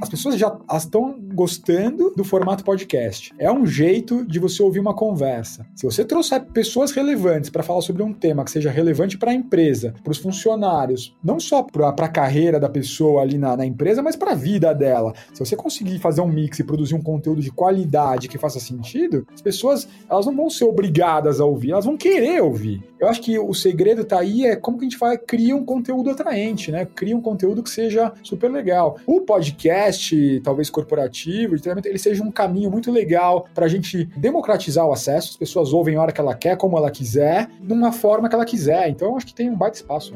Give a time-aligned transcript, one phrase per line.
[0.00, 3.32] as pessoas já estão gostando do formato podcast.
[3.38, 5.66] É um jeito de você ouvir uma conversa.
[5.74, 9.34] Se você trouxer pessoas relevantes para falar sobre um tema que seja relevante para a
[9.34, 14.02] empresa, para os funcionários, não só para a carreira da pessoa ali na, na empresa,
[14.02, 15.12] mas para a vida dela.
[15.34, 19.26] Se você conseguir fazer um mix e produzir um conteúdo de qualidade que faça sentido,
[19.34, 22.82] as pessoas elas não vão ser obrigadas a ouvir, elas vão querer ouvir.
[22.98, 25.64] Eu acho que o segredo tá aí é como que a gente vai criar um
[25.64, 26.84] conteúdo atraente, né?
[26.84, 28.98] Cria um conteúdo que seja super legal.
[29.06, 29.89] O podcast,
[30.42, 34.92] talvez corporativo, de treinamento, ele seja um caminho muito legal para a gente democratizar o
[34.92, 35.30] acesso.
[35.30, 38.44] As pessoas ouvem a hora que ela quer, como ela quiser, numa forma que ela
[38.44, 38.88] quiser.
[38.88, 40.14] Então, acho que tem um baita espaço.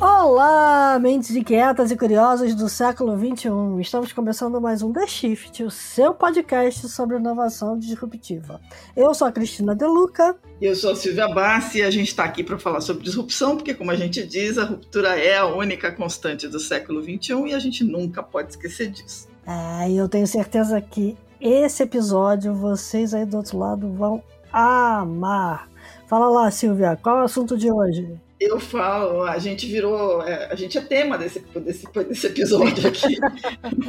[0.00, 3.50] Olá, mentes inquietas e curiosas do século XXI.
[3.80, 8.60] Estamos começando mais um The Shift, o seu podcast sobre inovação disruptiva.
[8.96, 10.36] Eu sou a Cristina Deluca.
[10.60, 13.56] E eu sou a Silvia Bassi e a gente está aqui para falar sobre disrupção,
[13.56, 17.54] porque, como a gente diz, a ruptura é a única constante do século XXI e
[17.54, 19.26] a gente nunca pode esquecer disso.
[19.44, 25.68] É, e eu tenho certeza que esse episódio vocês aí do outro lado vão amar.
[26.06, 28.16] Fala lá, Silvia, qual é o assunto de hoje?
[28.40, 33.18] Eu falo, a gente virou, é, a gente é tema desse, desse, desse episódio aqui.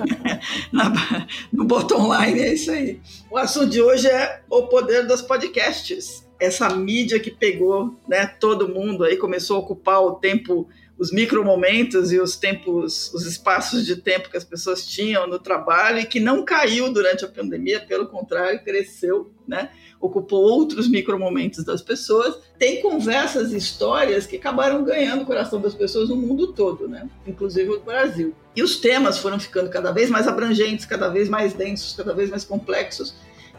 [0.73, 2.99] Na, no bottom line é isso aí.
[3.29, 6.27] O assunto de hoje é o poder dos podcasts.
[6.39, 12.11] Essa mídia que pegou né, todo mundo aí, começou a ocupar o tempo, os micromomentos
[12.11, 16.19] e os tempos, os espaços de tempo que as pessoas tinham no trabalho e que
[16.19, 19.69] não caiu durante a pandemia, pelo contrário, cresceu, né?
[19.99, 25.73] Ocupou outros micromomentos das pessoas, tem conversas e histórias que acabaram ganhando o coração das
[25.73, 27.09] pessoas no mundo todo, né?
[27.27, 28.33] inclusive no Brasil.
[28.55, 32.29] E os temas foram ficando cada vez mais abrangentes, cada vez mais densos, cada vez
[32.29, 33.13] mais complexos,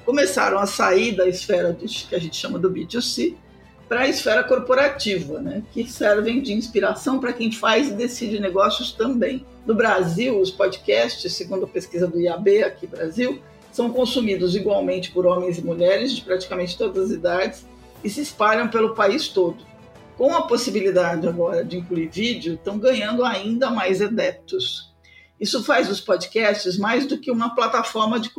[0.05, 3.34] começaram a sair da esfera de, que a gente chama do B2C
[3.86, 5.62] para a esfera corporativa, né?
[5.72, 9.44] que servem de inspiração para quem faz e decide negócios também.
[9.66, 13.42] No Brasil, os podcasts, segundo a pesquisa do IAB aqui Brasil,
[13.72, 17.66] são consumidos igualmente por homens e mulheres de praticamente todas as idades
[18.03, 19.64] e se espalham pelo país todo.
[20.16, 24.91] Com a possibilidade agora de incluir vídeo, estão ganhando ainda mais adeptos.
[25.41, 28.30] Isso faz os podcasts mais do que uma plataforma de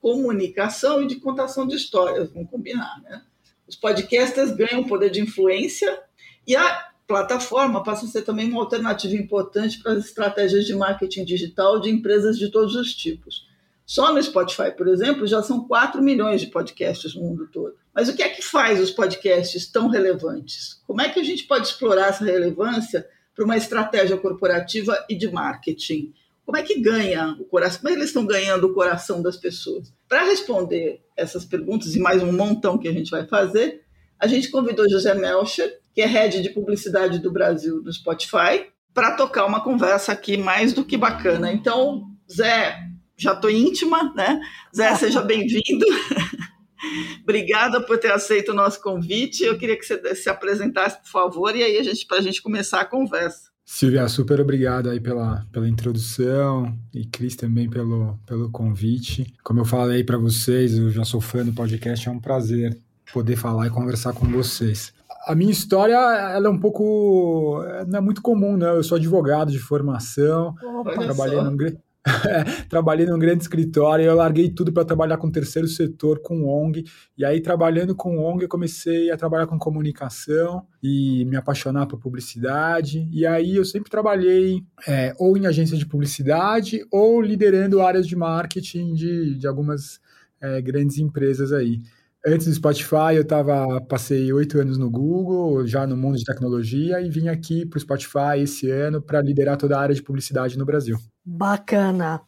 [0.00, 3.22] comunicação e de contação de histórias, vamos combinar, né?
[3.66, 6.00] Os podcasters ganham poder de influência
[6.46, 11.24] e a plataforma passa a ser também uma alternativa importante para as estratégias de marketing
[11.24, 13.46] digital de empresas de todos os tipos.
[13.86, 17.74] Só no Spotify, por exemplo, já são 4 milhões de podcasts no mundo todo.
[17.94, 20.80] Mas o que é que faz os podcasts tão relevantes?
[20.86, 25.30] Como é que a gente pode explorar essa relevância para uma estratégia corporativa e de
[25.30, 26.12] marketing?
[26.44, 27.80] Como é que ganha o coração?
[27.80, 29.92] Como é que eles estão ganhando o coração das pessoas?
[30.08, 33.82] Para responder essas perguntas e mais um montão que a gente vai fazer,
[34.18, 39.12] a gente convidou José Melcher, que é head de publicidade do Brasil do Spotify, para
[39.12, 41.52] tocar uma conversa aqui mais do que bacana.
[41.52, 42.78] Então, Zé,
[43.16, 44.40] já estou íntima, né?
[44.74, 45.84] Zé, seja bem-vindo.
[47.22, 49.42] Obrigada por ter aceito o nosso convite.
[49.42, 52.42] Eu queria que você se apresentasse, por favor, e aí a gente para a gente
[52.42, 53.54] começar a conversa.
[53.64, 59.32] Silvia, super obrigado aí pela, pela introdução e Cris também pelo, pelo convite.
[59.42, 62.76] Como eu falei para vocês, eu já sou fã do podcast, é um prazer
[63.10, 64.92] poder falar e conversar com vocês.
[65.26, 67.62] A minha história ela é um pouco.
[67.88, 68.68] não é muito comum, né?
[68.68, 71.56] Eu sou advogado de formação, Opa, trabalhei num,
[72.68, 76.84] trabalhei num grande escritório eu larguei tudo para trabalhar com o terceiro setor, com ONG.
[77.16, 81.98] E aí, trabalhando com ONG, eu comecei a trabalhar com comunicação e me apaixonar por
[81.98, 83.08] publicidade.
[83.10, 88.16] E aí, eu sempre trabalhei é, ou em agência de publicidade ou liderando áreas de
[88.16, 89.98] marketing de, de algumas
[90.40, 91.80] é, grandes empresas aí.
[92.26, 97.00] Antes do Spotify, eu tava, passei oito anos no Google, já no mundo de tecnologia,
[97.00, 100.56] e vim aqui para o Spotify esse ano para liderar toda a área de publicidade
[100.56, 100.98] no Brasil.
[101.26, 102.20] Bacana.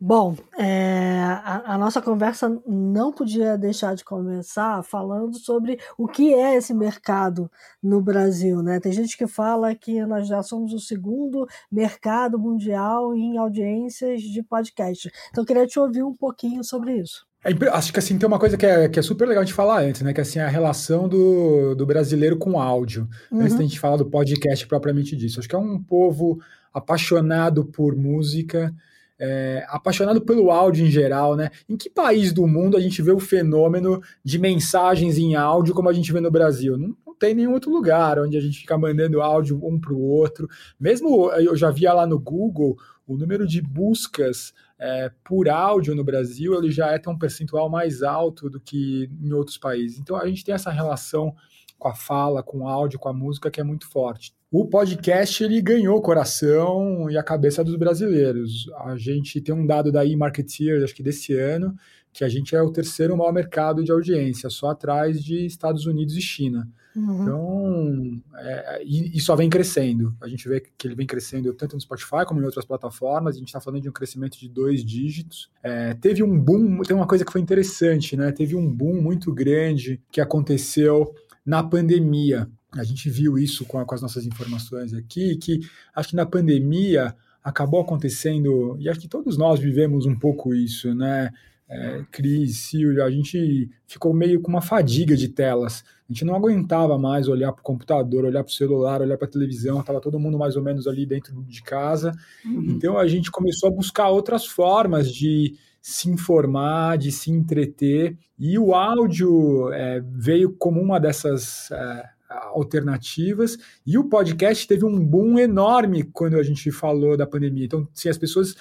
[0.00, 6.32] Bom, é, a, a, nossa conversa não podia deixar de começar falando sobre o que
[6.32, 7.50] é esse mercado
[7.82, 8.62] no Brasil.
[8.62, 8.80] Né?
[8.80, 14.42] Tem gente que fala que nós já somos o segundo mercado mundial em audiências de
[14.42, 15.10] podcast.
[15.30, 17.26] Então, eu queria te ouvir um pouquinho sobre isso.
[17.44, 19.82] É, acho que assim tem uma coisa que é, que é super legal de falar
[19.82, 20.12] antes, né?
[20.12, 23.08] Que assim, é a relação do, do brasileiro com áudio.
[23.30, 23.40] Uhum.
[23.40, 25.38] Antes da gente falar do podcast propriamente disso.
[25.38, 26.40] Acho que é um povo
[26.72, 28.74] apaixonado por música,
[29.18, 31.50] é, apaixonado pelo áudio em geral, né?
[31.68, 35.88] Em que país do mundo a gente vê o fenômeno de mensagens em áudio como
[35.88, 36.78] a gente vê no Brasil?
[36.78, 40.00] Não, não tem nenhum outro lugar onde a gente fica mandando áudio um para o
[40.00, 40.48] outro.
[40.78, 42.76] Mesmo eu já via lá no Google
[43.06, 48.02] o número de buscas é, por áudio no Brasil, ele já é um percentual mais
[48.02, 49.98] alto do que em outros países.
[49.98, 51.34] Então a gente tem essa relação
[51.78, 54.34] com a fala, com o áudio, com a música que é muito forte.
[54.50, 58.70] O podcast ele ganhou o coração e a cabeça dos brasileiros.
[58.78, 61.74] A gente tem um dado da eMarketeer, acho que desse ano,
[62.12, 66.16] que a gente é o terceiro maior mercado de audiência, só atrás de Estados Unidos
[66.16, 66.68] e China.
[66.96, 67.22] Uhum.
[67.22, 70.16] Então, é, e, e, só vem crescendo.
[70.20, 73.36] A gente vê que ele vem crescendo tanto no Spotify como em outras plataformas.
[73.36, 75.50] A gente está falando de um crescimento de dois dígitos.
[75.62, 78.32] É, teve um boom, tem uma coisa que foi interessante, né?
[78.32, 81.14] Teve um boom muito grande que aconteceu
[81.48, 82.46] na pandemia.
[82.72, 85.60] A gente viu isso com, com as nossas informações aqui, que
[85.96, 90.94] acho que na pandemia acabou acontecendo, e acho que todos nós vivemos um pouco isso,
[90.94, 91.30] né?
[91.66, 95.82] É, Cris, Silvio, a gente ficou meio com uma fadiga de telas.
[96.08, 99.26] A gente não aguentava mais olhar para o computador, olhar para o celular, olhar para
[99.26, 102.12] a televisão, estava todo mundo mais ou menos ali dentro de casa.
[102.44, 102.64] Uhum.
[102.70, 108.58] Então a gente começou a buscar outras formas de se informar, de se entreter, e
[108.58, 111.70] o áudio é, veio como uma dessas.
[111.70, 112.18] É,
[112.52, 117.64] alternativas e o podcast teve um boom enorme quando a gente falou da pandemia.
[117.64, 118.54] Então, se as pessoas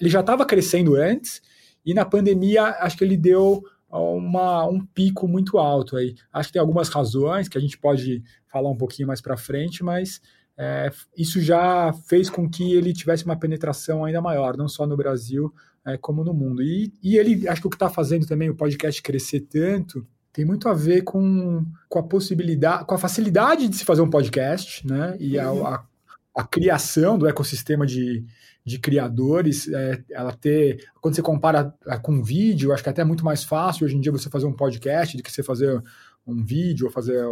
[0.00, 1.42] ele já estava crescendo antes
[1.84, 6.14] e na pandemia acho que ele deu uma, um pico muito alto aí.
[6.32, 9.84] Acho que tem algumas razões que a gente pode falar um pouquinho mais para frente,
[9.84, 10.20] mas
[10.56, 14.96] é, isso já fez com que ele tivesse uma penetração ainda maior, não só no
[14.96, 15.52] Brasil,
[15.86, 16.62] é, como no mundo.
[16.62, 20.44] E, e ele, acho que o que está fazendo também o podcast crescer tanto tem
[20.44, 24.84] muito a ver com, com a possibilidade, com a facilidade de se fazer um podcast,
[24.86, 25.16] né?
[25.20, 25.66] E a, uhum.
[25.66, 25.86] a,
[26.34, 28.24] a criação do ecossistema de,
[28.64, 30.88] de criadores, é, ela ter.
[31.00, 34.00] Quando você compara é, com vídeo, acho que é até muito mais fácil hoje em
[34.00, 35.80] dia você fazer um podcast do que você fazer
[36.26, 37.22] um vídeo ou fazer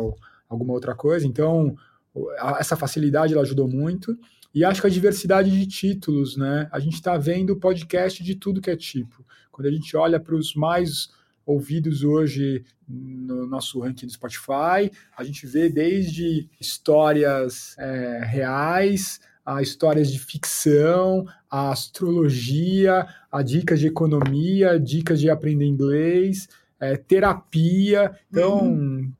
[0.48, 1.26] alguma outra coisa.
[1.26, 1.74] Então,
[2.58, 4.16] essa facilidade ela ajudou muito.
[4.54, 6.68] E acho que a diversidade de títulos, né?
[6.70, 9.24] A gente está vendo podcast de tudo que é tipo.
[9.50, 11.08] Quando a gente olha para os mais
[11.44, 14.90] ouvidos hoje no nosso ranking do Spotify.
[15.16, 23.80] A gente vê desde histórias é, reais, a histórias de ficção, a astrologia, a dicas
[23.80, 26.48] de economia, dicas de aprender inglês,
[26.78, 28.16] é, terapia.
[28.30, 29.12] Então, uhum.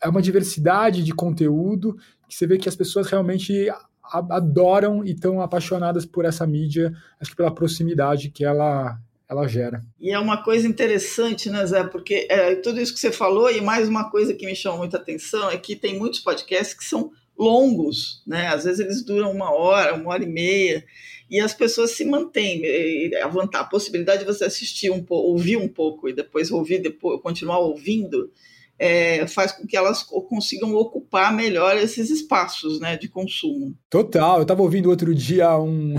[0.00, 1.96] é uma diversidade de conteúdo
[2.28, 3.68] que você vê que as pessoas realmente
[4.12, 8.98] adoram e estão apaixonadas por essa mídia, acho que pela proximidade que ela
[9.28, 9.82] ela gera.
[9.98, 11.82] E é uma coisa interessante, né, Zé?
[11.84, 14.98] Porque é, tudo isso que você falou, e mais uma coisa que me chama muita
[14.98, 18.48] atenção é que tem muitos podcasts que são longos, né?
[18.48, 20.84] Às vezes eles duram uma hora, uma hora e meia,
[21.30, 22.62] e as pessoas se mantêm.
[23.16, 27.20] A, a possibilidade de você assistir um pouco, ouvir um pouco e depois ouvir, depois
[27.22, 28.30] continuar ouvindo,
[28.78, 33.76] é, faz com que elas consigam ocupar melhor esses espaços né, de consumo.
[33.88, 34.36] Total.
[34.36, 35.94] Eu estava ouvindo outro dia um,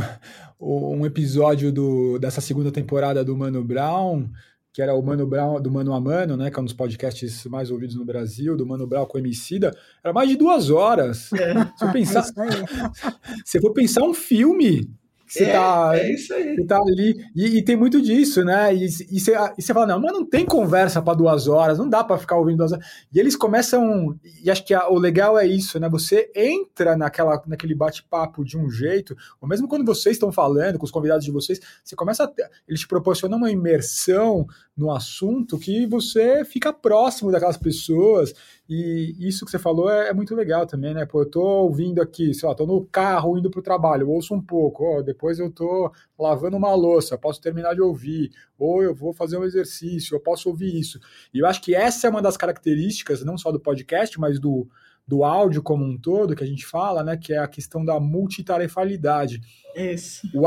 [0.60, 4.30] um episódio do, dessa segunda temporada do Mano Brown,
[4.74, 7.46] que era o Mano Brown do Mano a Mano, né, que é um dos podcasts
[7.46, 11.32] mais ouvidos no Brasil, do Mano Brown com Emicida, era mais de duas horas.
[11.32, 11.54] É.
[11.78, 12.26] Se, eu pensar,
[13.46, 14.90] se for pensar um filme
[15.28, 16.56] você é, tá, é isso aí.
[16.56, 17.16] Você tá ali.
[17.36, 18.74] E, e, tem muito disso, né?
[18.76, 21.90] E, e, você, e você fala, não, mas não tem conversa para duas horas, não
[21.90, 22.86] dá para ficar ouvindo duas horas.
[23.12, 24.18] E eles começam.
[24.44, 25.90] E acho que a, o legal é isso, né?
[25.90, 30.86] Você entra naquela, naquele bate-papo de um jeito, ou mesmo quando vocês estão falando com
[30.86, 32.32] os convidados de vocês, você começa a.
[32.68, 34.46] Eles te proporcionam uma imersão
[34.78, 38.34] no assunto que você fica próximo daquelas pessoas.
[38.68, 41.06] E isso que você falou é, é, muito legal também, né?
[41.06, 44.42] Pô, eu tô ouvindo aqui, sei lá, tô no carro indo pro trabalho, ouço um
[44.42, 49.14] pouco, ó, depois eu tô lavando uma louça, posso terminar de ouvir, ou eu vou
[49.14, 51.00] fazer um exercício, eu posso ouvir isso.
[51.34, 54.68] E eu acho que essa é uma das características, não só do podcast, mas do,
[55.08, 57.18] do áudio como um todo, que a gente fala, né?
[57.18, 59.42] Que é a questão da multitarefalidade.
[59.76, 60.28] Isso.
[60.34, 60.46] O,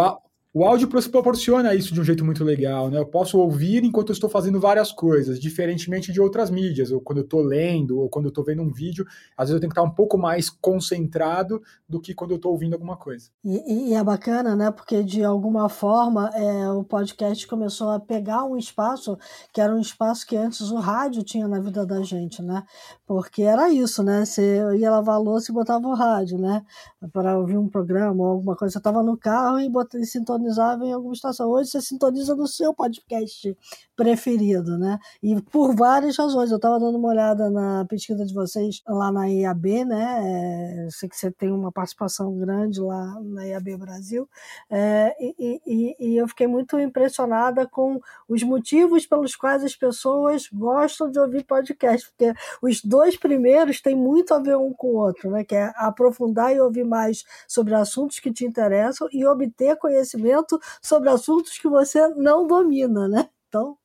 [0.53, 2.99] o áudio proporciona isso de um jeito muito legal, né?
[2.99, 7.19] Eu posso ouvir enquanto eu estou fazendo várias coisas, diferentemente de outras mídias, ou quando
[7.19, 9.05] eu estou lendo, ou quando eu estou vendo um vídeo,
[9.37, 12.53] às vezes eu tenho que estar um pouco mais concentrado do que quando eu estou
[12.53, 13.29] ouvindo alguma coisa.
[13.45, 14.71] E, e, é bacana, né?
[14.71, 19.19] Porque de alguma forma é, o podcast começou a pegar um espaço
[19.53, 22.63] que era um espaço que antes o rádio tinha na vida da gente, né?
[23.07, 24.25] Porque era isso, né?
[24.25, 26.65] Você ia lavar a louça e botava o rádio, né?
[27.13, 28.73] Para ouvir um programa ou alguma coisa.
[28.73, 30.07] Você estava no carro e, botava, e
[30.47, 31.49] em alguma estação.
[31.49, 33.57] Hoje você sintoniza no seu podcast
[33.97, 34.99] preferido, né?
[35.21, 36.51] E por várias razões.
[36.51, 40.87] Eu estava dando uma olhada na pesquisa de vocês lá na IAB, né?
[40.87, 44.29] É, sei que você tem uma participação grande lá na IAB Brasil.
[44.71, 50.49] É, e, e, e eu fiquei muito impressionada com os motivos pelos quais as pessoas
[50.53, 54.97] gostam de ouvir podcast, porque os dois primeiros têm muito a ver um com o
[54.97, 55.43] outro, né?
[55.43, 60.61] Que é aprofundar e ouvir mais sobre assuntos que te interessam e obter conhecimento conhecimento
[60.83, 63.29] sobre assuntos que você não domina, né?
[63.49, 63.77] Então,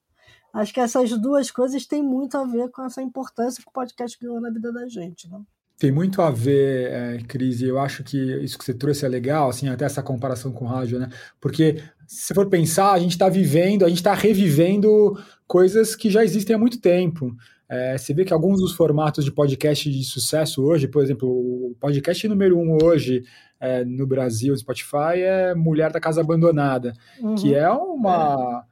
[0.54, 4.18] acho que essas duas coisas têm muito a ver com essa importância que o podcast
[4.20, 5.40] ganhou na vida da gente, né?
[5.80, 9.10] Tem muito a ver, é, Cris, e eu acho que isso que você trouxe é
[9.10, 11.10] legal, assim, até essa comparação com o rádio, né?
[11.42, 16.24] Porque se for pensar, a gente está vivendo, a gente está revivendo coisas que já
[16.24, 17.36] existem há muito tempo.
[17.68, 21.76] É, você vê que alguns dos formatos de podcast de sucesso hoje, por exemplo, o
[21.80, 23.24] podcast número um hoje
[23.64, 27.36] é, no Brasil, Spotify, é Mulher da Casa Abandonada, uhum.
[27.36, 28.66] que é uma.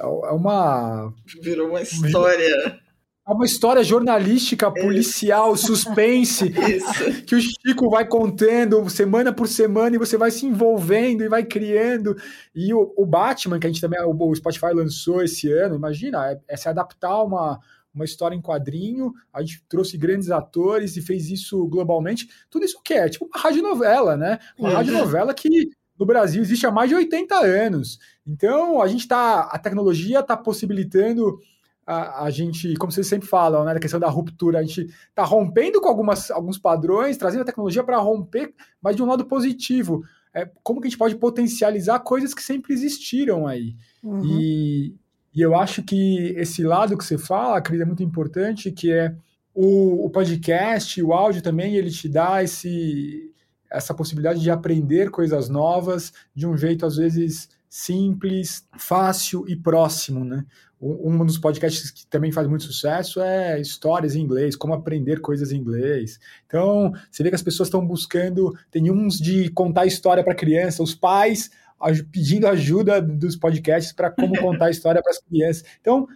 [0.00, 0.02] É.
[0.02, 1.12] é uma.
[1.42, 2.80] Virou uma história.
[3.28, 6.50] É uma história jornalística, policial, suspense,
[7.28, 11.44] que o Chico vai contando semana por semana e você vai se envolvendo e vai
[11.44, 12.16] criando.
[12.54, 16.40] E o, o Batman, que a gente também, o Spotify lançou esse ano, imagina, é,
[16.48, 17.60] é se adaptar a uma,
[17.94, 22.28] uma história em quadrinho, a gente trouxe grandes atores e fez isso globalmente.
[22.48, 24.38] Tudo isso que é, tipo uma radionovela, né?
[24.58, 24.74] Uma uhum.
[24.76, 27.98] radionovela que no Brasil existe há mais de 80 anos.
[28.26, 29.40] Então, a gente tá.
[29.52, 31.38] A tecnologia está possibilitando
[31.86, 35.24] a, a, gente, como vocês sempre falam, né, da questão da ruptura, a gente está
[35.24, 40.04] rompendo com algumas, alguns padrões, trazendo a tecnologia para romper, mas de um lado positivo.
[40.32, 43.74] É, como que a gente pode potencializar coisas que sempre existiram aí?
[44.04, 44.24] Uhum.
[44.24, 44.94] E,
[45.34, 49.14] e eu acho que esse lado que você fala, Cris, é muito importante, que é
[49.54, 53.32] o, o podcast, o áudio também, ele te dá esse,
[53.70, 60.24] essa possibilidade de aprender coisas novas de um jeito, às vezes, simples, fácil e próximo,
[60.24, 60.44] né?
[60.82, 65.52] Um dos podcasts que também faz muito sucesso é histórias em inglês, como aprender coisas
[65.52, 66.18] em inglês.
[66.46, 70.82] Então, você vê que as pessoas estão buscando, tem uns de contar história para criança,
[70.82, 71.50] os pais
[72.12, 75.64] pedindo ajuda dos podcasts para como contar história para as crianças.
[75.80, 76.06] Então,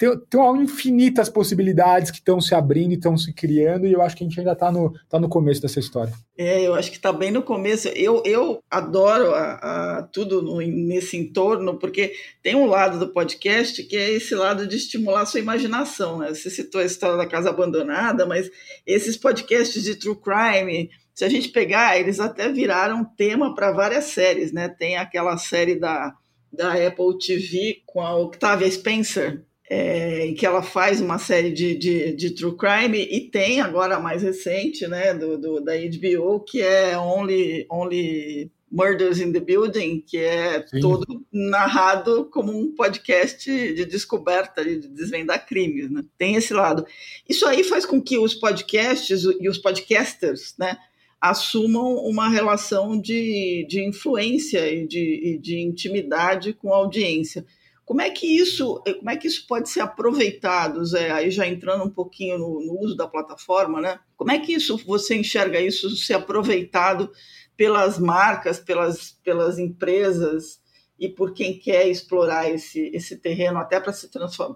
[0.00, 4.16] tem, tem infinitas possibilidades que estão se abrindo e estão se criando, e eu acho
[4.16, 6.10] que a gente ainda está no, tá no começo dessa história.
[6.38, 7.88] É, eu acho que está bem no começo.
[7.88, 13.82] Eu, eu adoro a, a, tudo no, nesse entorno, porque tem um lado do podcast
[13.82, 16.20] que é esse lado de estimular a sua imaginação.
[16.20, 16.32] Né?
[16.32, 18.50] Você citou a história da Casa Abandonada, mas
[18.86, 24.06] esses podcasts de true crime, se a gente pegar, eles até viraram tema para várias
[24.06, 24.52] séries.
[24.52, 24.68] Né?
[24.68, 26.14] Tem aquela série da,
[26.52, 31.76] da Apple TV com a Octavia Spencer, é, em que ela faz uma série de,
[31.76, 36.40] de, de, true crime e tem agora a mais recente, né, do, do, da HBO,
[36.40, 40.80] que é Only, Only Murders in the Building, que é Sim.
[40.80, 46.04] todo narrado como um podcast de descoberta, de desvendar crimes, né?
[46.16, 46.86] Tem esse lado.
[47.28, 50.76] Isso aí faz com que os podcasts e os podcasters, né,
[51.20, 57.44] assumam uma relação de, de influência e de, de intimidade com a audiência.
[57.84, 61.10] Como é que isso, como é que isso pode ser aproveitado, Zé?
[61.10, 63.98] Aí já entrando um pouquinho no, no uso da plataforma, né?
[64.16, 67.10] Como é que isso você enxerga isso ser aproveitado
[67.56, 70.60] pelas marcas, pelas, pelas empresas
[70.98, 74.08] e por quem quer explorar esse, esse terreno até para se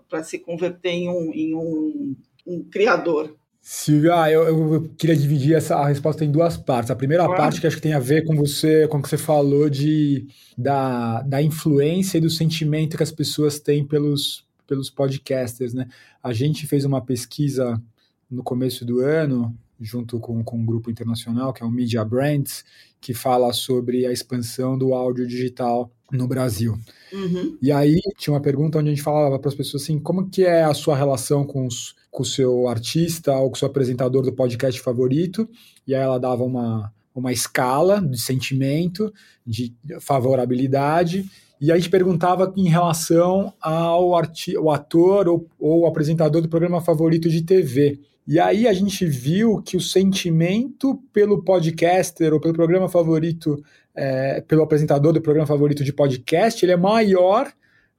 [0.09, 2.17] para se converter em um, em um,
[2.47, 3.37] um criador?
[3.67, 4.43] Silvia, ah, eu,
[4.75, 6.91] eu, queria dividir essa a resposta em duas partes.
[6.91, 7.41] A primeira claro.
[7.41, 10.27] parte que acho que tem a ver com você, com o que você falou de,
[10.57, 15.89] da, da influência e do sentimento que as pessoas têm pelos, pelos podcasters, né?
[16.23, 17.83] A gente fez uma pesquisa
[18.31, 22.65] no começo do ano, junto com, com um grupo internacional, que é o Media Brands,
[23.01, 26.79] que fala sobre a expansão do áudio digital no Brasil.
[27.13, 27.59] Uhum.
[27.61, 30.45] E aí tinha uma pergunta onde a gente falava para as pessoas assim, como que
[30.45, 34.23] é a sua relação com os com o seu artista ou com o seu apresentador
[34.23, 35.49] do podcast favorito,
[35.85, 39.13] e aí ela dava uma, uma escala de sentimento,
[39.45, 41.29] de favorabilidade,
[41.61, 46.81] e a gente perguntava em relação ao, arti o ator ou, ou apresentador do programa
[46.81, 48.01] favorito de TV.
[48.27, 53.63] E aí a gente viu que o sentimento pelo podcaster ou pelo programa favorito,
[53.95, 57.53] é, pelo apresentador do programa favorito de podcast, ele é maior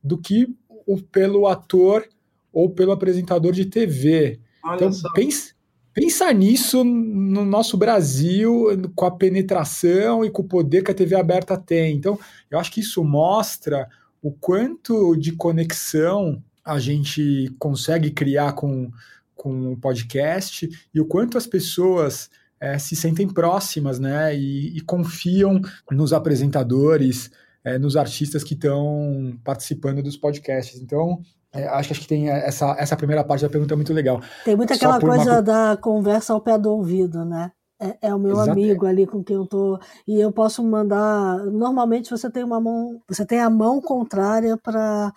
[0.04, 0.48] do que
[0.86, 2.08] o, pelo ator
[2.52, 4.40] ou pelo apresentador de TV.
[4.64, 5.54] Olha então, pensa,
[5.94, 8.66] pensa nisso no nosso Brasil,
[8.96, 11.96] com a penetração e com o poder que a TV aberta tem.
[11.96, 12.18] Então,
[12.50, 13.88] eu acho que isso mostra
[14.22, 18.90] o quanto de conexão a gente consegue criar com,
[19.36, 24.82] com o podcast e o quanto as pessoas é, se sentem próximas né, e, e
[24.82, 25.62] confiam
[25.92, 27.30] nos apresentadores,
[27.64, 30.80] é, nos artistas que estão participando dos podcasts.
[30.80, 31.20] Então,
[31.54, 34.22] é, acho, acho que tem essa, essa primeira parte da pergunta muito legal.
[34.44, 35.42] Tem muito aquela coisa uma...
[35.42, 37.52] da conversa ao pé do ouvido, né?
[37.80, 38.52] É, é o meu Exato.
[38.52, 39.78] amigo ali com quem eu tô
[40.08, 41.38] e eu posso mandar.
[41.46, 45.14] Normalmente você tem uma mão, você tem a mão contrária para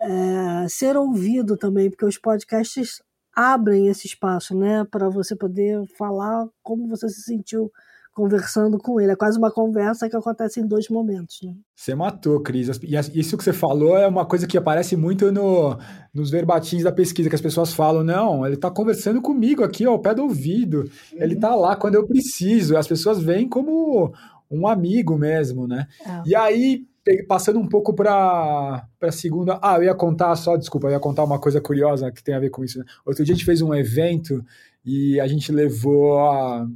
[0.00, 3.00] é, ser ouvido também, porque os podcasts
[3.34, 7.70] abrem esse espaço, né, para você poder falar como você se sentiu
[8.12, 9.12] conversando com ele.
[9.12, 11.40] É quase uma conversa que acontece em dois momentos.
[11.42, 11.54] Né?
[11.74, 12.68] Você matou, Cris.
[12.82, 15.78] E isso que você falou é uma coisa que aparece muito no,
[16.14, 19.92] nos verbatins da pesquisa, que as pessoas falam: não, ele está conversando comigo aqui, ó,
[19.92, 20.80] ao pé do ouvido.
[20.80, 21.22] Uhum.
[21.22, 22.76] Ele está lá quando eu preciso.
[22.76, 24.12] As pessoas veem como
[24.52, 25.86] um amigo mesmo, né?
[26.04, 26.22] É.
[26.26, 26.86] E aí,
[27.26, 29.58] passando um pouco para a segunda.
[29.62, 32.40] Ah, eu ia contar só, desculpa, eu ia contar uma coisa curiosa que tem a
[32.40, 32.78] ver com isso.
[32.78, 32.84] Né?
[33.04, 34.44] Outro dia a gente fez um evento
[34.84, 36.68] e a gente levou a.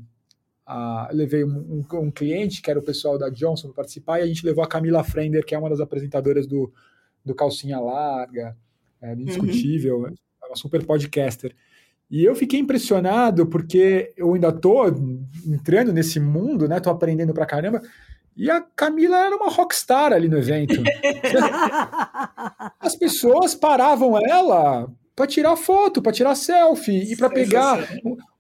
[0.66, 4.26] a levei um, um, cliente, que era o pessoal da Johnson, para participar, e a
[4.26, 6.73] gente levou a Camila Frender, que é uma das apresentadoras do,
[7.25, 8.56] do Calcinha Larga,
[9.00, 10.14] é, Indiscutível, uhum.
[10.42, 11.54] é uma super podcaster.
[12.11, 14.87] E eu fiquei impressionado porque eu ainda tô
[15.47, 16.79] entrando nesse mundo, né?
[16.79, 17.83] Tô aprendendo pra caramba.
[18.37, 20.75] E a Camila era uma rockstar ali no evento.
[22.79, 27.89] As pessoas paravam ela para tirar foto, para tirar selfie e para pegar.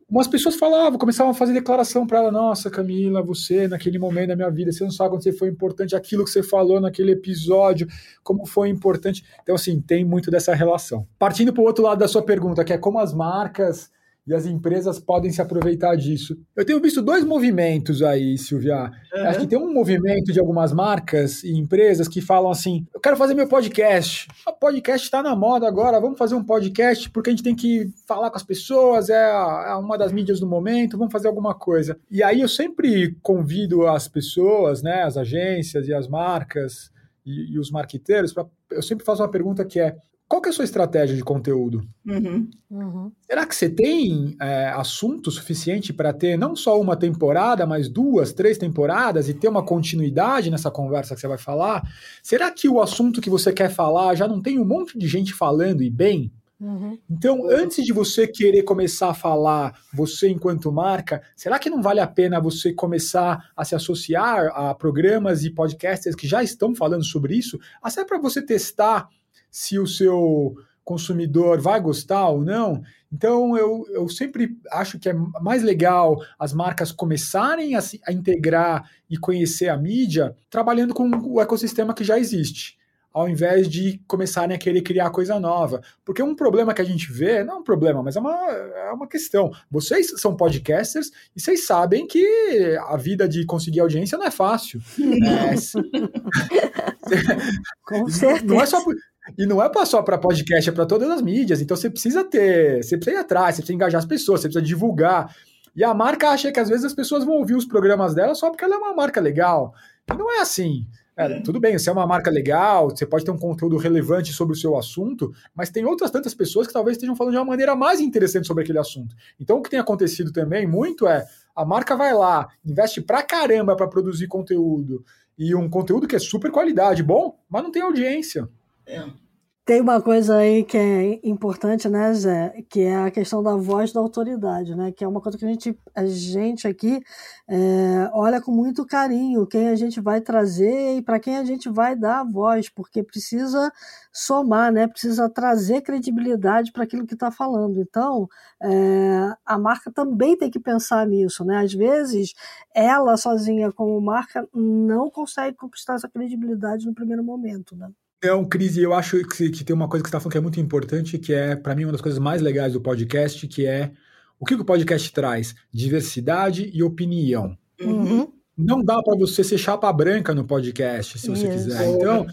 [0.08, 4.36] Umas pessoas falavam, começavam a fazer declaração para ela: Nossa, Camila, você, naquele momento da
[4.36, 7.88] minha vida, você não sabe quando você foi importante, aquilo que você falou naquele episódio,
[8.22, 9.24] como foi importante.
[9.42, 11.04] Então, assim, tem muito dessa relação.
[11.18, 13.90] Partindo para o outro lado da sua pergunta, que é como as marcas
[14.26, 16.36] e as empresas podem se aproveitar disso.
[16.54, 18.90] Eu tenho visto dois movimentos aí, Silvia.
[19.14, 19.22] Uhum.
[19.26, 23.16] Acho que tem um movimento de algumas marcas e empresas que falam assim: eu quero
[23.16, 24.26] fazer meu podcast.
[24.46, 27.88] O podcast está na moda agora, vamos fazer um podcast porque a gente tem que
[28.06, 31.96] falar com as pessoas, é, é uma das mídias do momento, vamos fazer alguma coisa.
[32.10, 36.90] E aí eu sempre convido as pessoas, né, as agências e as marcas
[37.24, 39.96] e, e os marqueteiros, pra, eu sempre faço uma pergunta que é:
[40.28, 41.86] qual que é a sua estratégia de conteúdo?
[42.04, 42.50] Uhum.
[42.68, 43.12] Uhum.
[43.22, 48.32] Será que você tem é, assunto suficiente para ter não só uma temporada, mas duas,
[48.32, 51.82] três temporadas e ter uma continuidade nessa conversa que você vai falar?
[52.22, 55.32] Será que o assunto que você quer falar já não tem um monte de gente
[55.32, 56.32] falando e bem?
[56.58, 56.98] Uhum.
[57.08, 62.00] Então, antes de você querer começar a falar, você enquanto marca, será que não vale
[62.00, 67.04] a pena você começar a se associar a programas e podcasters que já estão falando
[67.04, 67.58] sobre isso?
[67.82, 69.08] Até para você testar
[69.56, 72.82] se o seu consumidor vai gostar ou não.
[73.10, 78.86] Então, eu, eu sempre acho que é mais legal as marcas começarem a, a integrar
[79.08, 82.76] e conhecer a mídia trabalhando com o ecossistema que já existe
[83.14, 85.80] ao invés de começarem a querer criar coisa nova.
[86.04, 88.92] Porque um problema que a gente vê, não é um problema, mas é uma, é
[88.92, 89.50] uma questão.
[89.70, 94.82] Vocês são podcasters e vocês sabem que a vida de conseguir audiência não é fácil.
[95.00, 95.54] é,
[97.88, 98.44] Com certeza.
[98.44, 98.94] Não é só por,
[99.36, 101.60] e não é só para podcast, é para todas as mídias.
[101.60, 104.64] Então você precisa ter, você precisa ir atrás, você precisa engajar as pessoas, você precisa
[104.64, 105.34] divulgar.
[105.74, 108.50] E a marca acha que às vezes as pessoas vão ouvir os programas dela só
[108.50, 109.74] porque ela é uma marca legal.
[110.10, 110.86] E não é assim.
[111.18, 114.54] É, tudo bem, você é uma marca legal, você pode ter um conteúdo relevante sobre
[114.54, 117.74] o seu assunto, mas tem outras tantas pessoas que talvez estejam falando de uma maneira
[117.74, 119.16] mais interessante sobre aquele assunto.
[119.40, 123.74] Então, o que tem acontecido também muito é a marca vai lá, investe pra caramba
[123.74, 125.02] para produzir conteúdo,
[125.38, 128.46] e um conteúdo que é super qualidade, bom, mas não tem audiência.
[128.86, 129.26] É.
[129.66, 132.62] Tem uma coisa aí que é importante, né, Zé?
[132.70, 134.92] Que é a questão da voz da autoridade, né?
[134.92, 137.00] Que é uma coisa que a gente, a gente aqui
[137.48, 141.68] é, olha com muito carinho quem a gente vai trazer e para quem a gente
[141.68, 143.72] vai dar a voz, porque precisa
[144.12, 144.86] somar, né?
[144.86, 147.80] Precisa trazer credibilidade para aquilo que está falando.
[147.80, 148.28] Então,
[148.62, 151.58] é, a marca também tem que pensar nisso, né?
[151.58, 152.34] Às vezes,
[152.72, 157.90] ela sozinha como marca não consegue conquistar essa credibilidade no primeiro momento, né?
[158.26, 160.40] Então, Cris, eu acho que, que, tem uma coisa que você está falando que é
[160.40, 163.92] muito importante, que é, para mim, uma das coisas mais legais do podcast, que é
[164.36, 165.54] o que o podcast traz?
[165.72, 167.56] Diversidade e opinião.
[167.80, 168.32] Uhum.
[168.58, 171.86] Não dá para você ser chapa branca no podcast, se você quiser.
[171.88, 172.26] Então,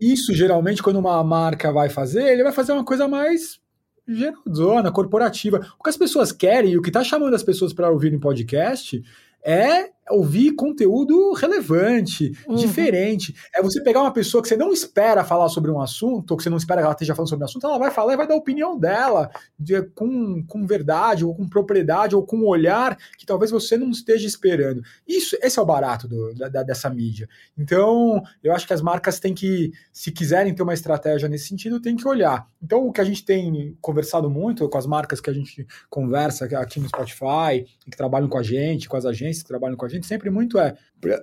[0.00, 3.60] isso geralmente, quando uma marca vai fazer, ele vai fazer uma coisa mais
[4.08, 5.66] geralzona, corporativa.
[5.78, 9.04] O que as pessoas querem, o que está chamando as pessoas para ouvirem podcast,
[9.44, 12.54] é ouvir conteúdo relevante, uhum.
[12.54, 13.34] diferente.
[13.54, 16.42] É você pegar uma pessoa que você não espera falar sobre um assunto, ou que
[16.42, 18.26] você não espera que ela esteja falando sobre um assunto, ela vai falar e vai
[18.26, 22.96] dar a opinião dela, de, com, com verdade, ou com propriedade, ou com um olhar
[23.18, 24.82] que talvez você não esteja esperando.
[25.06, 27.28] Isso, esse é o barato do, da, dessa mídia.
[27.56, 31.80] Então, eu acho que as marcas têm que, se quiserem ter uma estratégia nesse sentido,
[31.80, 32.46] têm que olhar.
[32.62, 36.44] Então, o que a gente tem conversado muito com as marcas que a gente conversa
[36.58, 39.88] aqui no Spotify, que trabalham com a gente, com as agências que trabalham com a
[39.88, 40.74] gente, gente sempre muito é,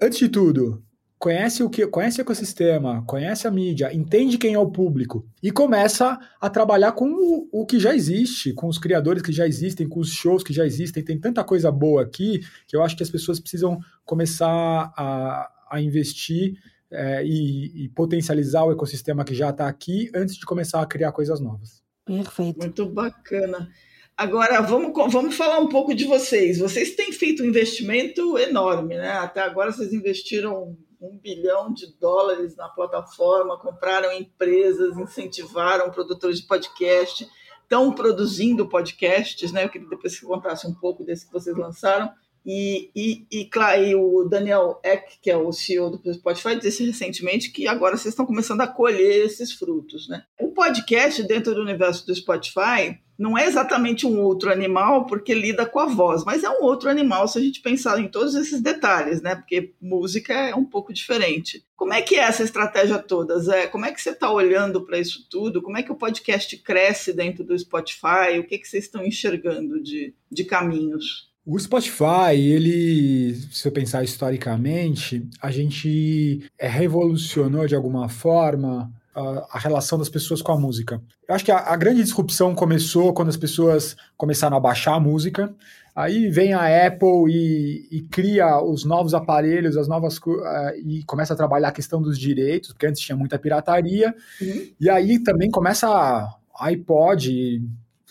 [0.02, 0.84] antes de tudo,
[1.22, 5.52] conhece o que conhece o ecossistema, conhece a mídia, entende quem é o público e
[5.52, 9.88] começa a trabalhar com o, o, que já existe, com os criadores que já existem,
[9.88, 11.04] com os shows que já existem.
[11.04, 15.80] Tem tanta coisa boa aqui que eu acho que as pessoas precisam começar a, a
[15.80, 16.56] investir
[16.90, 21.12] é, e, e potencializar o ecossistema que já está aqui antes de começar a criar
[21.12, 21.84] coisas novas.
[22.04, 22.58] Perfeito.
[22.58, 23.70] Muito bacana.
[24.17, 26.60] Agora, vamos, vamos falar um pouco de vocês.
[26.60, 29.12] Vocês têm feito um investimento enorme, né?
[29.13, 36.45] Até agora vocês investiram um bilhão de dólares na plataforma, compraram empresas, incentivaram produtores de
[36.45, 37.28] podcast,
[37.63, 39.63] estão produzindo podcasts, né?
[39.63, 42.12] Eu queria depois que contasse um pouco desse que vocês lançaram.
[42.45, 46.84] E, e, e, claro, e o Daniel Eck, que é o CEO do Spotify, disse
[46.84, 50.08] recentemente que agora vocês estão começando a colher esses frutos.
[50.10, 50.24] Né?
[50.39, 55.64] O podcast, dentro do universo do Spotify, não é exatamente um outro animal porque lida
[55.64, 58.60] com a voz, mas é um outro animal se a gente pensar em todos esses
[58.60, 59.36] detalhes, né?
[59.36, 61.64] Porque música é um pouco diferente.
[61.76, 63.68] Como é que é essa estratégia toda, Zé?
[63.68, 65.62] Como é que você está olhando para isso tudo?
[65.62, 68.40] Como é que o podcast cresce dentro do Spotify?
[68.40, 71.30] O que, que vocês estão enxergando de, de caminhos?
[71.46, 79.60] O Spotify, ele, se eu pensar historicamente, a gente revolucionou de alguma forma a, a
[79.60, 81.02] relação das pessoas com a música.
[81.28, 85.00] Eu acho que a, a, grande disrupção começou quando as pessoas começaram a baixar a
[85.00, 85.54] música.
[85.95, 90.41] Aí vem a Apple e, e cria os novos aparelhos, as novas uh,
[90.86, 94.15] e começa a trabalhar a questão dos direitos, porque antes tinha muita pirataria.
[94.41, 94.67] Uhum.
[94.80, 97.62] E aí também começa a iPod,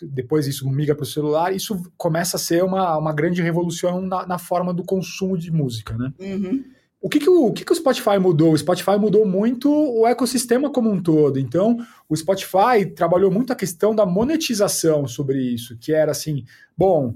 [0.03, 4.27] depois isso migra para o celular, isso começa a ser uma, uma grande revolução na,
[4.27, 6.13] na forma do consumo de música, né?
[6.21, 6.63] Uhum.
[7.01, 8.53] O que, que, o, o que, que o Spotify mudou?
[8.53, 11.39] O Spotify mudou muito o ecossistema como um todo.
[11.39, 16.45] Então, o Spotify trabalhou muito a questão da monetização sobre isso, que era assim,
[16.77, 17.15] bom,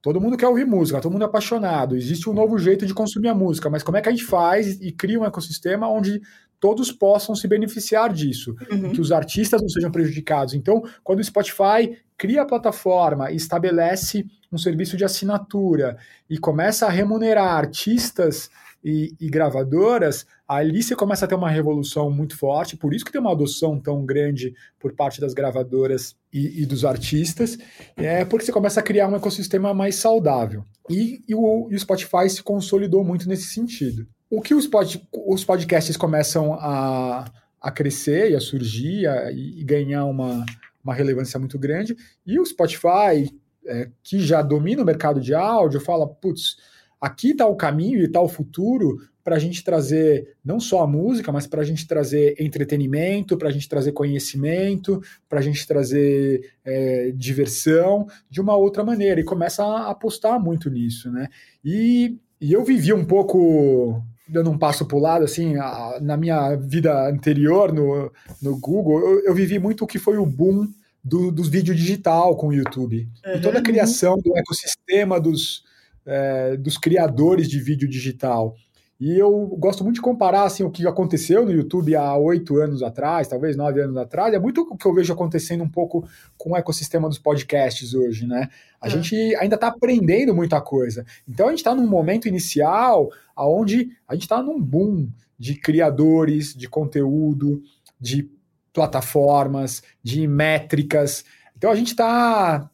[0.00, 3.28] todo mundo quer ouvir música, todo mundo é apaixonado, existe um novo jeito de consumir
[3.28, 6.20] a música, mas como é que a gente faz e cria um ecossistema onde
[6.60, 8.92] todos possam se beneficiar disso, uhum.
[8.92, 10.54] que os artistas não sejam prejudicados.
[10.54, 15.98] Então, quando o Spotify cria a plataforma e estabelece um serviço de assinatura
[16.30, 18.48] e começa a remunerar artistas
[18.84, 23.10] e, e, gravadoras, ali você começa a ter uma revolução muito forte, por isso que
[23.10, 27.56] tem uma adoção tão grande por parte das gravadoras e, e dos artistas,
[27.96, 30.64] é porque você começa a criar um ecossistema mais saudável.
[30.90, 34.06] E, e, o, o Spotify se consolidou muito nesse sentido.
[34.28, 37.24] O que os, pod, os podcasts começam a,
[37.60, 40.44] a crescer e a surgir a, e ganhar uma,
[40.84, 41.96] uma relevância muito grande.
[42.26, 43.32] E o Spotify,
[43.66, 46.56] é, que já domina o mercado de áudio, fala: putz,
[47.04, 50.86] aqui está o caminho e está o futuro para a gente trazer não só a
[50.86, 55.66] música, mas para a gente trazer entretenimento, para a gente trazer conhecimento, para a gente
[55.66, 59.20] trazer é, diversão de uma outra maneira.
[59.20, 61.28] E começa a apostar muito nisso, né?
[61.64, 66.16] E, e eu vivi um pouco dando um passo para o lado, assim, a, na
[66.16, 70.66] minha vida anterior no, no Google, eu, eu, vivi muito o que foi o boom
[71.02, 73.06] do, dos vídeos digital com o YouTube.
[73.24, 73.34] Uhum.
[73.34, 73.62] E toda a uhum.
[73.62, 75.62] criação do ecossistema dos,
[76.06, 78.54] é, dos criadores de vídeo digital.
[79.00, 82.82] E eu gosto muito de comparar assim, o que aconteceu no YouTube há oito anos
[82.82, 86.52] atrás, talvez nove anos atrás, é muito o que eu vejo acontecendo um pouco com
[86.52, 88.48] o ecossistema dos podcasts hoje, né?
[88.80, 88.90] A é.
[88.90, 91.04] gente ainda está aprendendo muita coisa.
[91.28, 96.54] Então a gente está num momento inicial onde a gente está num boom de criadores
[96.54, 97.60] de conteúdo,
[98.00, 98.30] de
[98.72, 101.24] plataformas, de métricas.
[101.56, 102.70] Então a gente está Tá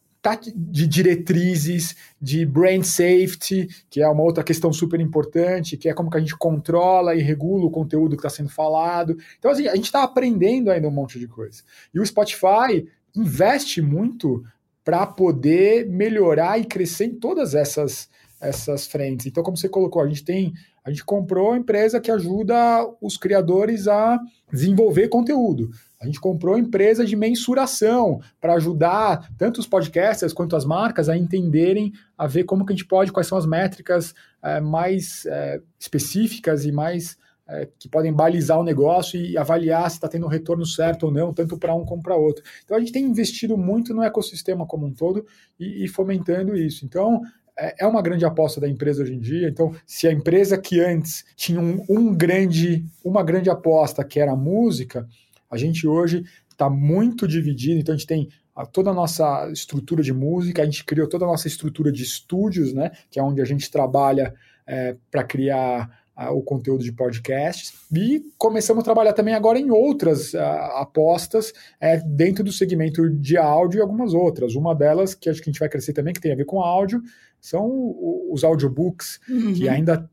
[0.55, 6.11] de diretrizes, de brand safety, que é uma outra questão super importante, que é como
[6.11, 9.17] que a gente controla e regula o conteúdo que está sendo falado.
[9.39, 11.63] Então, assim, a gente está aprendendo ainda um monte de coisa.
[11.93, 14.43] E o Spotify investe muito
[14.83, 18.07] para poder melhorar e crescer em todas essas,
[18.39, 19.25] essas frentes.
[19.25, 20.53] Então, como você colocou, a gente tem,
[20.83, 22.55] a gente comprou a empresa que ajuda
[23.01, 24.19] os criadores a
[24.51, 25.71] desenvolver conteúdo.
[26.01, 31.15] A gente comprou empresa de mensuração para ajudar tanto os podcasters quanto as marcas a
[31.15, 35.61] entenderem, a ver como que a gente pode, quais são as métricas é, mais é,
[35.79, 40.29] específicas e mais é, que podem balizar o negócio e avaliar se está tendo um
[40.29, 42.43] retorno certo ou não, tanto para um como para outro.
[42.65, 45.23] Então a gente tem investido muito no ecossistema como um todo
[45.59, 46.83] e, e fomentando isso.
[46.83, 47.21] Então
[47.55, 49.47] é uma grande aposta da empresa hoje em dia.
[49.47, 54.31] Então, se a empresa que antes tinha um, um grande, uma grande aposta que era
[54.31, 55.07] a música,
[55.51, 58.29] a gente hoje está muito dividido, então a gente tem
[58.71, 62.73] toda a nossa estrutura de música, a gente criou toda a nossa estrutura de estúdios,
[62.73, 64.33] né, que é onde a gente trabalha
[64.65, 70.35] é, para criar o conteúdo de podcasts e começamos a trabalhar também agora em outras
[70.35, 74.53] apostas é, dentro do segmento de áudio e algumas outras.
[74.53, 76.61] Uma delas, que acho que a gente vai crescer também, que tem a ver com
[76.61, 77.01] áudio,
[77.39, 77.95] são
[78.29, 79.53] os audiobooks, uhum.
[79.53, 80.07] que ainda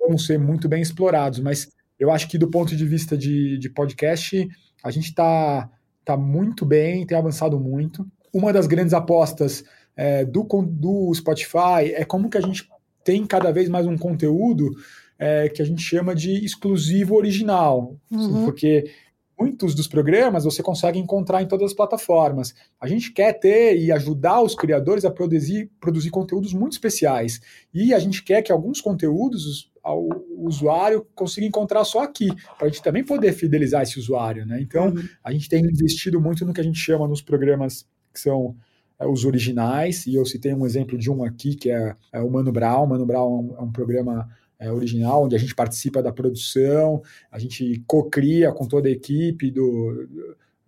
[0.00, 3.70] vão ser muito bem explorados, mas eu acho que do ponto de vista de, de
[3.70, 4.48] podcast,
[4.82, 5.70] a gente está
[6.04, 8.06] tá muito bem, tem avançado muito.
[8.32, 9.64] Uma das grandes apostas
[9.96, 12.68] é, do, do Spotify é como que a gente
[13.04, 14.70] tem cada vez mais um conteúdo
[15.18, 17.96] é, que a gente chama de exclusivo original.
[18.10, 18.44] Uhum.
[18.44, 18.90] Porque
[19.38, 22.54] muitos dos programas você consegue encontrar em todas as plataformas.
[22.80, 27.40] A gente quer ter e ajudar os criadores a produzir, produzir conteúdos muito especiais.
[27.72, 32.68] E a gente quer que alguns conteúdos o usuário consiga encontrar só aqui, para a
[32.68, 34.46] gente também poder fidelizar esse usuário.
[34.46, 34.60] Né?
[34.60, 35.02] Então, uhum.
[35.24, 38.54] a gente tem investido muito no que a gente chama nos programas que são
[38.98, 42.30] é, os originais, e eu citei um exemplo de um aqui, que é, é o
[42.30, 42.86] Mano Brown.
[42.86, 44.28] Mano Brown é um, é um programa
[44.62, 49.50] é, original, onde a gente participa da produção, a gente co-cria com toda a equipe
[49.50, 50.08] do,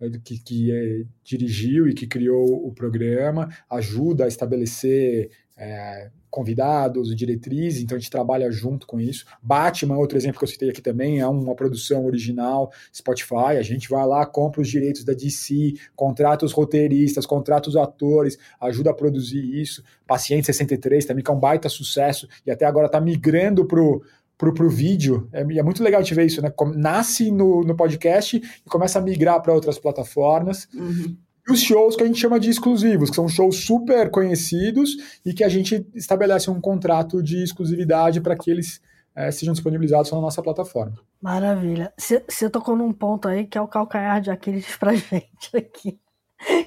[0.01, 7.15] do que, que é, dirigiu e que criou o programa, ajuda a estabelecer é, convidados,
[7.15, 9.25] diretrizes, então a gente trabalha junto com isso.
[9.41, 13.89] Batman, outro exemplo que eu citei aqui também, é uma produção original Spotify, a gente
[13.89, 18.93] vai lá, compra os direitos da DC, contrata os roteiristas, contrata os atores, ajuda a
[18.93, 19.81] produzir isso.
[20.05, 24.03] Paciente 63 também, que é um baita sucesso, e até agora está migrando pro
[24.37, 25.29] pro, pro vídeo.
[25.31, 26.51] É, é muito legal de ver isso, né?
[26.75, 30.67] Nasce no, no podcast e começa a migrar para outras plataformas.
[30.73, 31.15] Uhum.
[31.47, 35.33] E os shows que a gente chama de exclusivos, que são shows super conhecidos e
[35.33, 38.81] que a gente estabelece um contrato de exclusividade para que eles
[39.15, 40.97] é, sejam disponibilizados na nossa plataforma.
[41.21, 41.93] Maravilha.
[41.97, 45.99] Você tocou num ponto aí que é o calcanhar de Aquiles para gente aqui,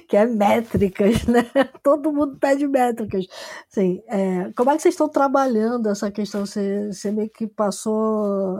[0.07, 1.45] que é métricas, né?
[1.83, 3.27] Todo mundo pede métricas.
[3.71, 6.45] Assim, é, como é que vocês estão trabalhando essa questão?
[6.45, 8.57] Você, você meio que passou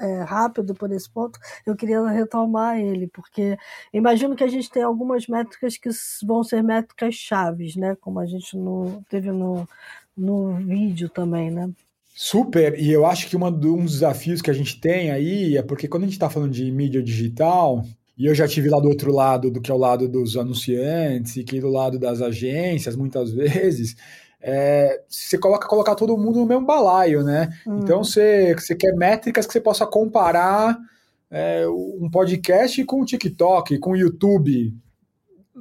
[0.00, 3.56] é, rápido por esse ponto, eu queria retomar ele, porque
[3.92, 5.90] imagino que a gente tem algumas métricas que
[6.24, 7.96] vão ser métricas chaves, né?
[8.00, 9.68] Como a gente no, teve no,
[10.16, 11.70] no vídeo também, né?
[12.14, 15.88] Super, e eu acho que um dos desafios que a gente tem aí é porque
[15.88, 17.84] quando a gente está falando de mídia digital,
[18.18, 21.36] e eu já tive lá do outro lado, do que é o lado dos anunciantes,
[21.36, 23.96] e que do lado das agências, muitas vezes,
[24.40, 27.50] é, você coloca colocar todo mundo no mesmo balaio, né?
[27.66, 27.80] Hum.
[27.82, 30.78] Então você, você quer métricas que você possa comparar
[31.30, 34.74] é, um podcast com o TikTok, com o YouTube.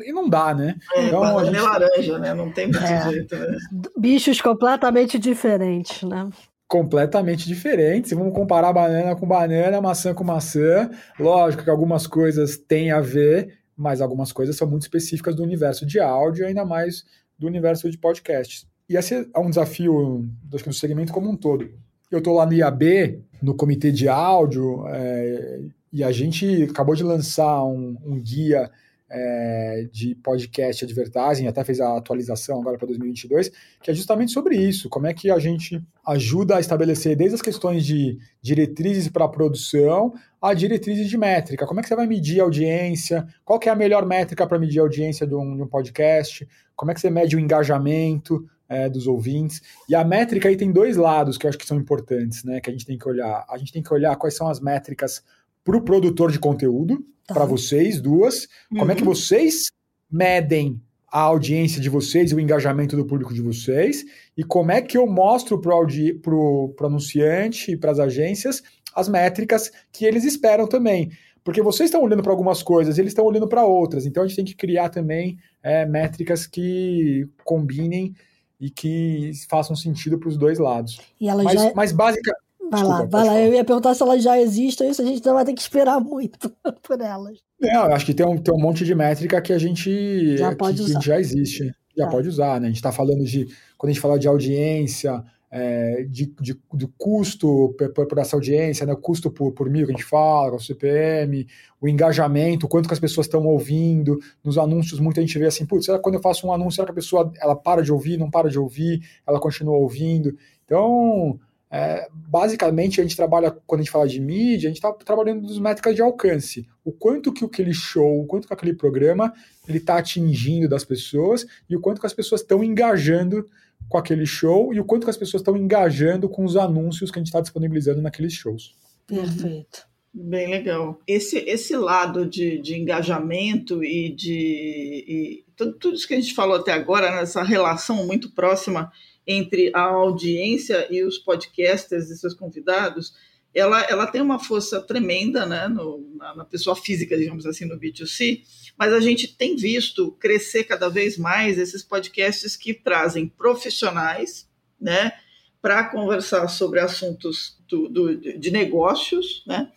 [0.01, 0.75] E não dá, né?
[0.93, 1.59] É, então, a gente...
[1.59, 2.33] laranja, né?
[2.33, 3.09] Não tem muito é.
[3.09, 3.57] jeito, né?
[3.97, 6.29] Bichos completamente diferentes, né?
[6.69, 8.11] completamente diferentes.
[8.11, 10.89] Vamos comparar banana com banana, maçã com maçã.
[11.19, 15.83] Lógico que algumas coisas têm a ver, mas algumas coisas são muito específicas do universo
[15.83, 17.03] de áudio, ainda mais
[17.39, 18.68] do universo de podcasts.
[18.89, 21.69] E esse é um desafio do segmento como um todo.
[22.09, 25.59] Eu estou lá no IAB, no comitê de áudio, é,
[25.93, 28.71] e a gente acabou de lançar um, um guia
[29.09, 34.55] é, de podcast advertising, até fez a atualização agora para 2022, que é justamente sobre
[34.55, 39.27] isso, como é que a gente ajuda a estabelecer desde as questões de diretrizes para
[39.27, 43.67] produção a diretrizes de métrica, como é que você vai medir a audiência, qual que
[43.67, 46.93] é a melhor métrica para medir a audiência de um, de um podcast, como é
[46.93, 49.61] que você mede o engajamento, é, dos ouvintes.
[49.89, 52.61] E a métrica aí tem dois lados que eu acho que são importantes, né?
[52.61, 53.45] Que a gente tem que olhar.
[53.49, 55.23] A gente tem que olhar quais são as métricas
[55.63, 57.33] para o produtor de conteúdo, tá.
[57.33, 58.47] para vocês duas.
[58.71, 58.79] Uhum.
[58.79, 59.09] Como é que uhum.
[59.09, 59.71] vocês
[60.09, 60.79] medem
[61.11, 64.05] a audiência de vocês e o engajamento do público de vocês,
[64.37, 68.61] e como é que eu mostro para o anunciante e para as agências
[68.95, 71.11] as métricas que eles esperam também.
[71.43, 74.35] Porque vocês estão olhando para algumas coisas, eles estão olhando para outras, então a gente
[74.35, 78.13] tem que criar também é, métricas que combinem
[78.59, 80.99] e que façam sentido para os dois lados.
[81.19, 81.67] E ela mas, já...
[81.69, 82.31] É mas básica.
[82.69, 83.39] Vai Desculpa, lá, vai lá.
[83.39, 85.99] Eu ia perguntar se elas já existem, isso a gente não vai ter que esperar
[85.99, 86.51] muito
[86.83, 87.39] por elas.
[87.59, 90.55] Não, eu acho que tem um, tem um monte de métrica que a gente já,
[90.55, 90.99] pode que, usar.
[90.99, 92.11] Que já existe, já tá.
[92.11, 92.67] pode usar, né?
[92.67, 96.87] A gente está falando de, quando a gente fala de audiência, é, de, de, do
[96.97, 100.55] custo por, por, essa audiência, né, o custo por, por mil que a gente fala,
[100.55, 101.47] o CPM,
[101.81, 105.85] o engajamento, quanto que as pessoas estão ouvindo, nos anúncios muita gente vê assim, putz,
[105.85, 108.17] será que quando eu faço um anúncio, será que a pessoa ela para de ouvir,
[108.17, 110.37] não para de ouvir, ela continua ouvindo?
[110.65, 111.39] Então,
[111.71, 115.47] é, basicamente, a gente trabalha, quando a gente fala de mídia, a gente está trabalhando
[115.47, 116.67] nas métricas de alcance.
[116.83, 119.31] O quanto que aquele show, o quanto que aquele programa
[119.67, 123.45] ele está atingindo das pessoas e o quanto que as pessoas estão engajando
[123.87, 127.17] com aquele show e o quanto que as pessoas estão engajando com os anúncios que
[127.17, 128.75] a gente está disponibilizando naqueles shows.
[129.07, 129.87] Perfeito.
[130.13, 130.99] Bem legal.
[131.07, 136.33] Esse, esse lado de, de engajamento e de e tudo, tudo isso que a gente
[136.33, 138.91] falou até agora, nessa relação muito próxima
[139.25, 143.13] entre a audiência e os podcasters e seus convidados,
[143.53, 147.79] ela, ela tem uma força tremenda né, no, na, na, pessoa física, digamos assim, no
[147.79, 148.43] B2C,
[148.77, 154.47] mas a gente tem visto crescer cada vez mais esses podcasts que trazem profissionais
[154.79, 155.13] né,
[155.61, 159.71] para conversar sobre assuntos do, do, de negócios, né?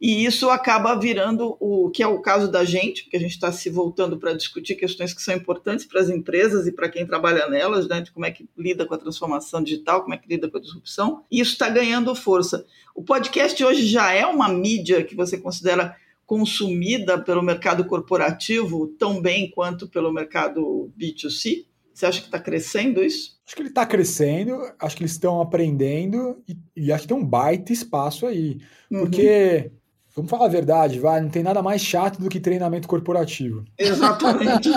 [0.00, 3.50] E isso acaba virando o que é o caso da gente, porque a gente está
[3.50, 7.48] se voltando para discutir questões que são importantes para as empresas e para quem trabalha
[7.48, 10.50] nelas, né, de como é que lida com a transformação digital, como é que lida
[10.50, 11.24] com a disrupção.
[11.30, 12.66] E isso está ganhando força.
[12.94, 19.22] O podcast hoje já é uma mídia que você considera consumida pelo mercado corporativo tão
[19.22, 21.64] bem quanto pelo mercado B2C?
[21.94, 23.38] Você acha que está crescendo isso?
[23.46, 27.16] Acho que ele está crescendo, acho que eles estão aprendendo e, e, acho que tem
[27.16, 28.58] um baita espaço aí.
[28.90, 29.00] Uhum.
[29.00, 29.70] Porque,
[30.16, 33.62] vamos falar a verdade, vai, não tem nada mais chato do que treinamento corporativo.
[33.78, 34.70] Exatamente.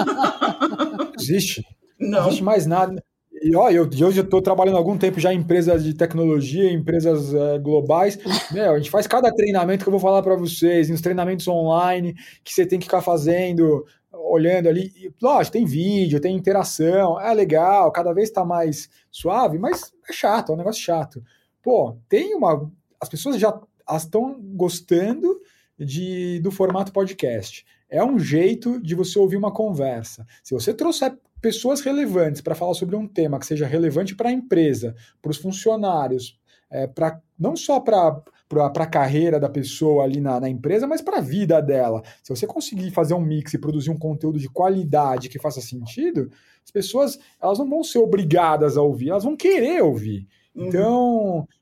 [1.17, 1.65] existe.
[1.97, 2.09] Não.
[2.09, 3.01] Não existe mais nada.
[3.41, 6.69] E ó, eu, eu já estou trabalhando há algum tempo já em empresas de tecnologia,
[6.73, 8.19] empresas é, globais.
[8.51, 12.15] Meu, a gente faz cada treinamento que eu vou falar para vocês, nos treinamentos online
[12.43, 14.91] que você tem que ficar fazendo, olhando ali.
[14.97, 20.11] E, lógico, tem vídeo, tem interação, é legal, cada vez está mais suave, mas é
[20.11, 21.23] chato, é um negócio chato.
[21.63, 22.69] Pô, tem uma.
[23.01, 23.57] As pessoas já
[23.97, 25.39] estão gostando
[25.77, 27.65] de, do formato podcast.
[27.89, 30.25] É um jeito de você ouvir uma conversa.
[30.43, 34.31] Se você trouxer pessoas relevantes para falar sobre um tema que seja relevante para a
[34.31, 36.37] empresa, para os funcionários,
[36.69, 38.21] é, pra, não só para
[38.55, 42.03] a carreira da pessoa ali na, na empresa, mas para a vida dela.
[42.21, 46.29] Se você conseguir fazer um mix e produzir um conteúdo de qualidade que faça sentido,
[46.63, 50.27] as pessoas elas não vão ser obrigadas a ouvir, elas vão querer ouvir.
[50.53, 50.67] Uhum.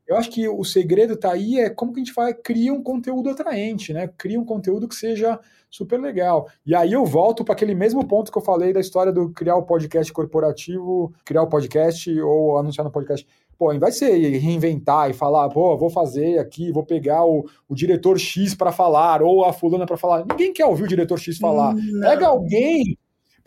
[0.07, 2.81] Eu acho que o segredo está aí é como que a gente vai criar um
[2.81, 4.09] conteúdo atraente, né?
[4.17, 5.37] Cria um conteúdo que seja
[5.69, 6.47] super legal.
[6.65, 9.57] E aí eu volto para aquele mesmo ponto que eu falei da história do criar
[9.57, 13.27] o podcast corporativo, criar o podcast ou anunciar no podcast.
[13.57, 17.45] Pô, ao invés de você reinventar e falar, pô, vou fazer aqui, vou pegar o,
[17.67, 20.25] o diretor X para falar, ou a fulana para falar.
[20.29, 21.73] Ninguém quer ouvir o diretor X falar.
[21.73, 22.01] Não.
[22.01, 22.97] Pega alguém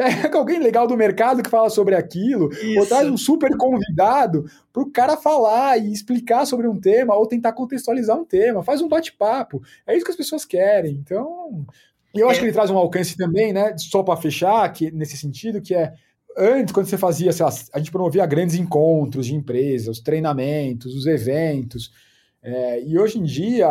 [0.01, 2.81] pega alguém legal do mercado que fala sobre aquilo, Isso.
[2.81, 7.27] ou traz um super convidado para o cara falar e explicar sobre um tema, ou
[7.27, 9.63] tentar contextualizar um tema, faz um bate-papo.
[9.87, 10.95] É isso que as pessoas querem.
[10.95, 11.67] Então,
[12.15, 12.41] e eu acho é.
[12.41, 13.77] que ele traz um alcance também, né?
[13.77, 15.93] Só para fechar, que nesse sentido, que é
[16.35, 21.05] antes, quando você fazia, lá, a gente promovia grandes encontros de empresas, os treinamentos, os
[21.05, 21.93] eventos.
[22.43, 23.69] É, e hoje em dia,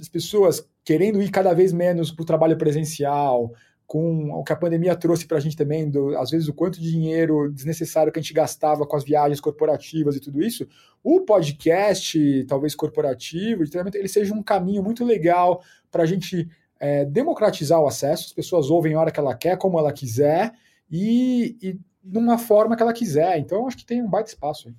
[0.00, 3.52] as pessoas querendo ir cada vez menos para o trabalho presencial,
[3.92, 6.80] com o que a pandemia trouxe para a gente também, do, às vezes o quanto
[6.80, 10.66] de dinheiro desnecessário que a gente gastava com as viagens corporativas e tudo isso,
[11.04, 16.48] o podcast, talvez corporativo, ele seja um caminho muito legal para a gente
[16.80, 20.54] é, democratizar o acesso, as pessoas ouvem a hora que ela quer, como ela quiser,
[20.90, 23.36] e, e numa forma que ela quiser.
[23.40, 24.74] Então, acho que tem um baita espaço aí.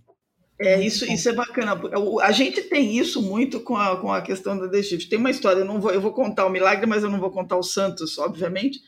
[0.60, 1.80] É, isso, isso é bacana.
[2.24, 5.08] A gente tem isso muito com a, com a questão da The Shift.
[5.08, 7.30] Tem uma história, eu, não vou, eu vou contar o milagre, mas eu não vou
[7.30, 8.80] contar o Santos, obviamente.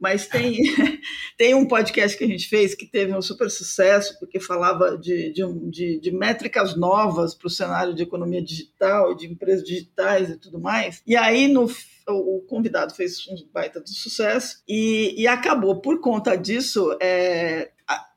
[0.00, 0.56] Mas tem,
[1.36, 5.30] tem um podcast que a gente fez que teve um super sucesso, porque falava de,
[5.32, 10.36] de, de, de métricas novas para o cenário de economia digital, de empresas digitais e
[10.36, 11.02] tudo mais.
[11.06, 11.68] E aí, no
[12.08, 17.70] o convidado fez um baita de sucesso e, e acabou, por conta disso, é,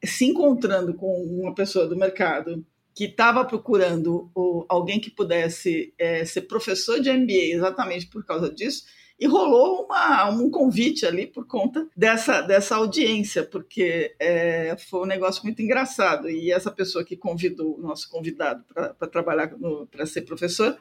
[0.04, 2.66] se encontrando com uma pessoa do mercado
[2.96, 4.30] que estava procurando
[4.70, 8.84] alguém que pudesse é, ser professor de MBA exatamente por causa disso,
[9.24, 15.06] e rolou uma, um convite ali por conta dessa, dessa audiência, porque é, foi um
[15.06, 16.30] negócio muito engraçado.
[16.30, 19.50] E essa pessoa que convidou o nosso convidado para trabalhar,
[19.90, 20.78] para ser professor,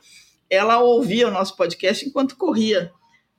[0.50, 2.90] ela ouvia o nosso podcast enquanto corria.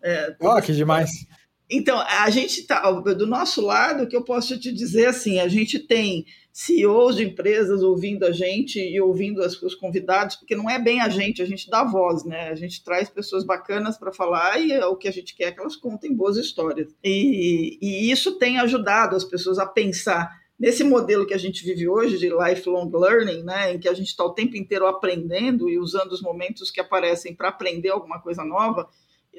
[0.02, 1.28] É, oh, que demais!
[1.76, 5.80] Então, a gente está, do nosso lado, que eu posso te dizer assim, a gente
[5.80, 10.78] tem CEOs de empresas ouvindo a gente e ouvindo as, os convidados, porque não é
[10.78, 12.50] bem a gente, a gente dá voz, né?
[12.50, 15.60] A gente traz pessoas bacanas para falar e é o que a gente quer que
[15.60, 16.94] elas contem boas histórias.
[17.04, 21.90] E, e isso tem ajudado as pessoas a pensar nesse modelo que a gente vive
[21.90, 25.80] hoje de lifelong learning, né, em que a gente está o tempo inteiro aprendendo e
[25.80, 28.88] usando os momentos que aparecem para aprender alguma coisa nova,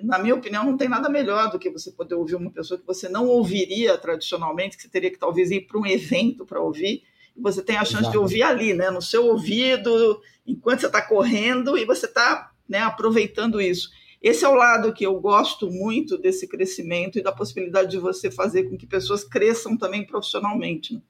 [0.02, 2.86] na minha opinião, não tem nada melhor do que você poder ouvir uma pessoa que
[2.86, 7.02] você não ouviria tradicionalmente, que você teria que talvez ir para um evento para ouvir,
[7.36, 8.12] e você tem a chance Exato.
[8.12, 12.78] de ouvir ali, né, no seu ouvido, enquanto você está correndo, e você está né,
[12.78, 13.90] aproveitando isso.
[14.22, 18.30] Esse é o lado que eu gosto muito desse crescimento e da possibilidade de você
[18.30, 20.94] fazer com que pessoas cresçam também profissionalmente.
[20.94, 21.02] Né?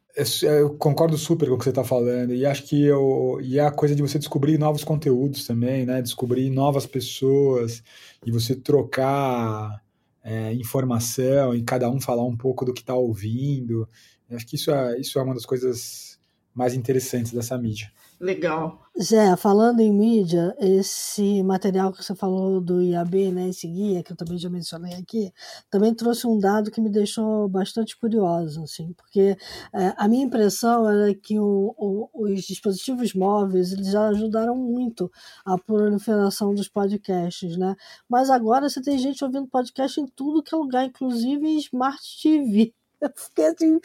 [0.42, 3.66] Eu concordo super com o que você está falando e acho que eu, e é
[3.66, 6.00] a coisa de você descobrir novos conteúdos também, né?
[6.00, 7.83] Descobrir novas pessoas
[8.24, 9.83] e você trocar
[10.22, 13.88] é, informação e cada um falar um pouco do que está ouvindo.
[14.31, 16.16] Eu acho que isso é, isso é uma das coisas
[16.55, 17.90] mais interessantes dessa mídia.
[18.20, 18.81] Legal.
[19.00, 24.12] Zé, falando em mídia, esse material que você falou do IAB, né, esse guia que
[24.12, 25.33] eu também já mencionei aqui,
[25.69, 29.37] também trouxe um dado que me deixou bastante curioso, assim, porque
[29.75, 35.10] é, a minha impressão era que o, o, os dispositivos móveis eles já ajudaram muito
[35.44, 37.75] a proliferação dos podcasts, né?
[38.08, 42.00] Mas agora você tem gente ouvindo podcast em tudo que é lugar, inclusive em Smart
[42.23, 42.73] TV.
[43.00, 43.81] Eu fiquei assim,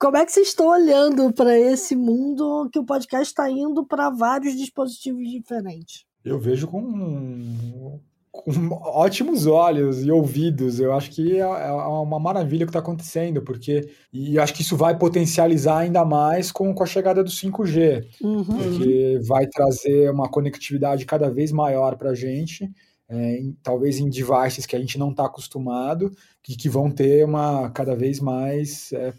[0.00, 4.08] como é que vocês estão olhando para esse mundo que o podcast está indo para
[4.08, 6.06] vários dispositivos diferentes?
[6.24, 8.00] Eu vejo com
[8.32, 10.80] com ótimos olhos e ouvidos.
[10.80, 14.62] Eu acho que é, é uma maravilha o que está acontecendo, porque e acho que
[14.62, 18.44] isso vai potencializar ainda mais com, com a chegada do 5G, uhum.
[18.44, 22.70] porque vai trazer uma conectividade cada vez maior para a gente.
[23.06, 26.12] É, em, talvez em devices que a gente não está acostumado
[26.48, 29.12] e que vão ter uma cada vez mais é,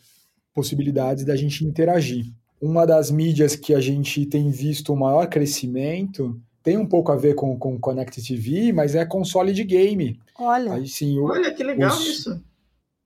[0.54, 2.26] possibilidades da gente interagir.
[2.62, 7.16] Uma das mídias que a gente tem visto o maior crescimento tem um pouco a
[7.16, 10.20] ver com, com Connect TV, mas é console de game.
[10.38, 12.44] Olha, Aí, sim, o, olha que legal os, isso.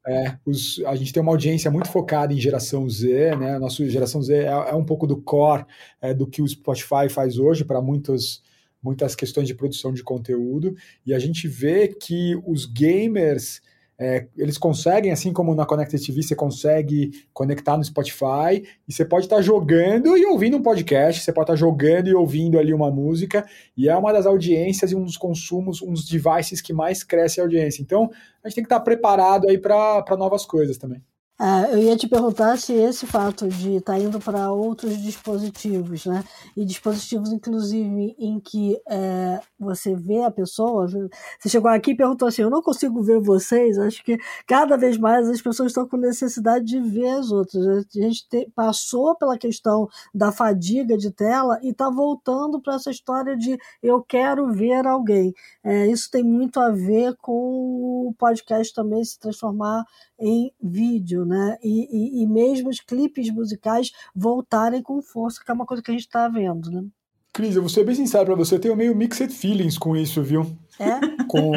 [0.05, 3.55] É, os, a gente tem uma audiência muito focada em geração Z, né?
[3.55, 5.65] A nossa geração Z é, é um pouco do core
[6.01, 8.43] é, do que o Spotify faz hoje para muitos
[8.85, 13.59] muitas questões de produção de conteúdo, e a gente vê que os gamers
[13.97, 19.05] é, eles conseguem, assim como na Connected TV, você consegue conectar no Spotify e você
[19.05, 22.59] pode estar tá jogando e ouvindo um podcast, você pode estar tá jogando e ouvindo
[22.59, 26.61] ali uma música, e é uma das audiências e um dos consumos, um dos devices
[26.61, 27.81] que mais cresce a audiência.
[27.81, 28.09] Então,
[28.43, 31.01] a gente tem que estar tá preparado aí para novas coisas também.
[31.37, 36.05] Ah, eu ia te perguntar se esse fato de estar tá indo para outros dispositivos,
[36.05, 36.23] né?
[36.55, 40.87] E dispositivos, inclusive, em que é, você vê a pessoa.
[40.87, 43.77] Você chegou aqui e perguntou assim: Eu não consigo ver vocês.
[43.77, 44.17] Acho que
[44.47, 47.67] cada vez mais as pessoas estão com necessidade de ver as outras.
[47.67, 52.89] A gente te, passou pela questão da fadiga de tela e está voltando para essa
[52.89, 55.33] história de eu quero ver alguém.
[55.61, 59.83] É, isso tem muito a ver com o podcast também se transformar
[60.19, 61.57] em vídeo, né?
[61.61, 65.91] E, e, e mesmo os clipes musicais voltarem com força, que é uma coisa que
[65.91, 66.85] a gente está vendo, né?
[67.33, 70.23] Cris, eu vou ser bem sincero para você, eu tenho meio mixed feelings com isso,
[70.23, 70.57] viu?
[70.79, 70.99] É?
[71.27, 71.51] Com...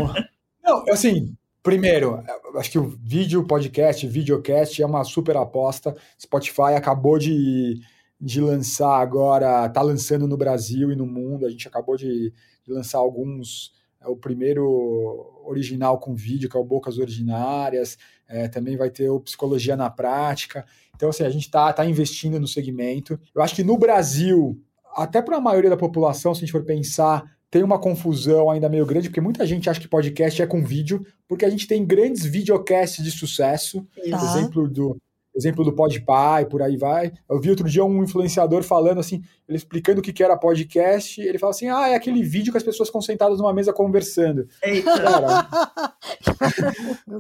[0.65, 2.21] Não, assim, primeiro,
[2.57, 5.97] acho que o vídeo, podcast, videocast é uma super aposta.
[6.21, 7.81] Spotify acabou de,
[8.21, 11.47] de lançar agora, tá lançando no Brasil e no mundo.
[11.47, 12.33] A gente acabou de,
[12.65, 17.99] de lançar alguns é o primeiro original com vídeo, que é o Bocas Ordinárias,
[18.29, 20.65] é, também vai ter o Psicologia na Prática.
[20.95, 23.19] Então, assim, a gente está tá investindo no segmento.
[23.35, 24.61] Eu acho que no Brasil,
[24.95, 28.69] até para a maioria da população, se a gente for pensar, tem uma confusão ainda
[28.69, 31.85] meio grande, porque muita gente acha que podcast é com vídeo, porque a gente tem
[31.85, 33.87] grandes videocasts de sucesso.
[34.11, 34.17] Tá.
[34.17, 34.97] Exemplo do
[35.39, 37.13] exemplo do Podpah e por aí vai.
[37.29, 41.39] Eu vi outro dia um influenciador falando assim, ele explicando o que era podcast, ele
[41.39, 44.47] fala assim, ah, é aquele vídeo que as pessoas ficam sentadas numa mesa conversando.
[44.63, 44.91] Eita.
[45.01, 45.49] Cara,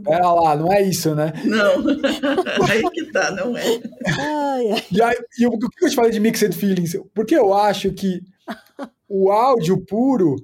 [0.05, 1.33] Pera lá, não é isso, né?
[1.45, 1.79] Não,
[2.69, 3.81] aí que tá, não é.
[4.91, 6.99] E, aí, e o que eu te falei de Mixed Feelings?
[7.14, 8.21] Porque eu acho que
[9.09, 10.37] o áudio puro,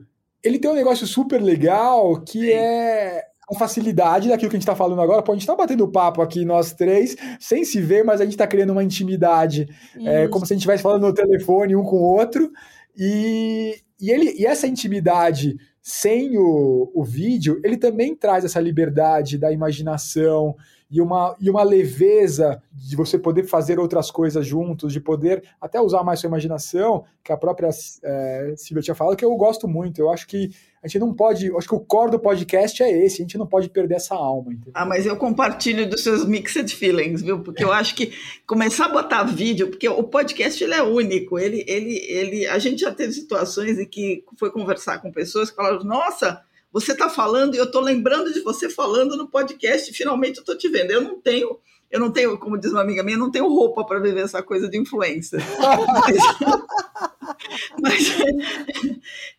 [0.43, 2.53] ele tem um negócio super legal que Sim.
[2.53, 5.23] é com facilidade daquilo que a gente está falando agora.
[5.23, 8.35] Pô, a gente está batendo papo aqui, nós três, sem se ver, mas a gente
[8.35, 9.69] está criando uma intimidade,
[10.05, 12.51] é, como se a gente estivesse falando no telefone um com o outro.
[12.97, 19.37] E, e, ele, e essa intimidade sem o, o vídeo, ele também traz essa liberdade
[19.37, 20.57] da imaginação,
[20.95, 25.81] e uma, e uma leveza de você poder fazer outras coisas juntos, de poder até
[25.81, 27.69] usar mais sua imaginação, que a própria
[28.05, 29.99] é, Silvia tinha falado, que eu gosto muito.
[29.99, 30.51] Eu acho que
[30.85, 31.47] a gente não pode.
[31.47, 34.15] Eu acho que o core do podcast é esse, a gente não pode perder essa
[34.15, 34.53] alma.
[34.53, 34.73] Entendeu?
[34.75, 37.41] Ah, mas eu compartilho dos seus mixed feelings, viu?
[37.41, 38.13] Porque eu acho que
[38.47, 42.83] começar a botar vídeo, porque o podcast ele é único, ele, ele, ele, a gente
[42.83, 47.55] já teve situações em que foi conversar com pessoas que falaram, nossa você está falando
[47.55, 49.93] e eu estou lembrando de você falando no podcast.
[49.93, 50.91] Finalmente eu estou te vendo.
[50.91, 51.57] Eu não tenho,
[51.89, 54.69] eu não tenho, como diz uma amiga minha, não tenho roupa para viver essa coisa
[54.69, 55.39] de influência.
[57.81, 58.17] mas,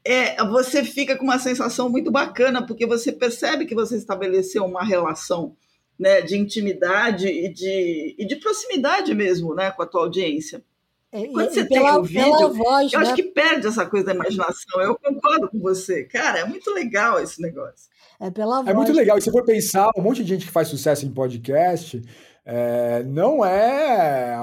[0.04, 4.84] é, você fica com uma sensação muito bacana porque você percebe que você estabeleceu uma
[4.84, 5.56] relação
[5.98, 10.64] né, de intimidade e de, e de proximidade mesmo né, com a tua audiência.
[11.12, 13.06] É, Quando você pela, tem o vídeo, voz, eu né?
[13.06, 14.82] acho que perde essa coisa da imaginação.
[14.82, 16.04] Eu concordo com você.
[16.04, 17.90] Cara, é muito legal esse negócio.
[18.20, 19.18] É pela É muito legal.
[19.18, 22.02] E se for pensar, um monte de gente que faz sucesso em podcast
[22.46, 24.36] é, não é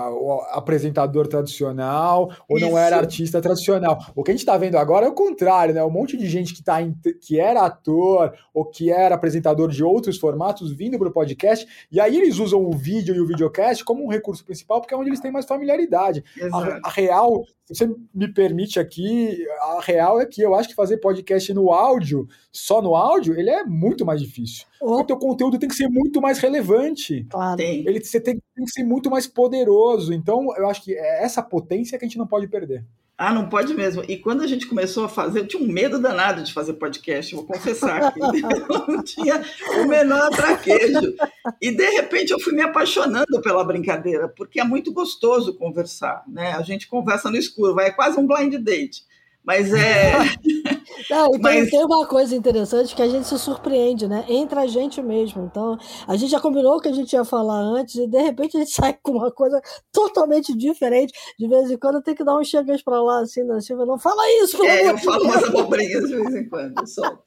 [0.50, 2.66] apresentador tradicional ou Isso.
[2.66, 4.04] não era artista tradicional.
[4.14, 5.84] O que a gente está vendo agora é o contrário, né?
[5.84, 9.84] Um monte de gente que, tá em, que era ator ou que era apresentador de
[9.84, 13.84] outros formatos vindo para o podcast, e aí eles usam o vídeo e o videocast
[13.84, 16.24] como um recurso principal, porque é onde eles têm mais familiaridade.
[16.52, 20.74] A, a, real, se você me permite aqui, a real é que eu acho que
[20.74, 24.66] fazer podcast no áudio, só no áudio, ele é muito mais difícil.
[24.84, 25.00] Oh.
[25.00, 27.24] O teu conteúdo tem que ser muito mais relevante.
[27.30, 27.60] Claro.
[27.60, 30.12] Ele você tem, tem, que ser muito mais poderoso.
[30.12, 32.84] Então, eu acho que é essa potência que a gente não pode perder.
[33.16, 34.02] Ah, não pode mesmo.
[34.08, 37.32] E quando a gente começou a fazer, eu tinha um medo danado de fazer podcast,
[37.32, 38.12] vou confessar.
[38.18, 39.40] eu não tinha
[39.80, 41.14] o menor traquejo.
[41.60, 46.24] E, de repente, eu fui me apaixonando pela brincadeira, porque é muito gostoso conversar.
[46.26, 46.54] Né?
[46.54, 49.04] A gente conversa no escuro, vai é quase um blind date.
[49.44, 50.12] Mas é.
[51.10, 51.70] Não, então Mas...
[51.70, 54.24] tem uma coisa interessante que a gente se surpreende, né?
[54.28, 55.44] Entre a gente mesmo.
[55.44, 55.76] Então,
[56.06, 58.60] a gente já combinou o que a gente ia falar antes e de repente a
[58.60, 59.60] gente sai com uma coisa
[59.92, 61.12] totalmente diferente.
[61.38, 63.84] De vez em quando tem que dar um chegas para lá assim na Silva.
[63.84, 67.18] Não fala isso, pelo É, eu falo umas abobrinhas de vez em quando, só.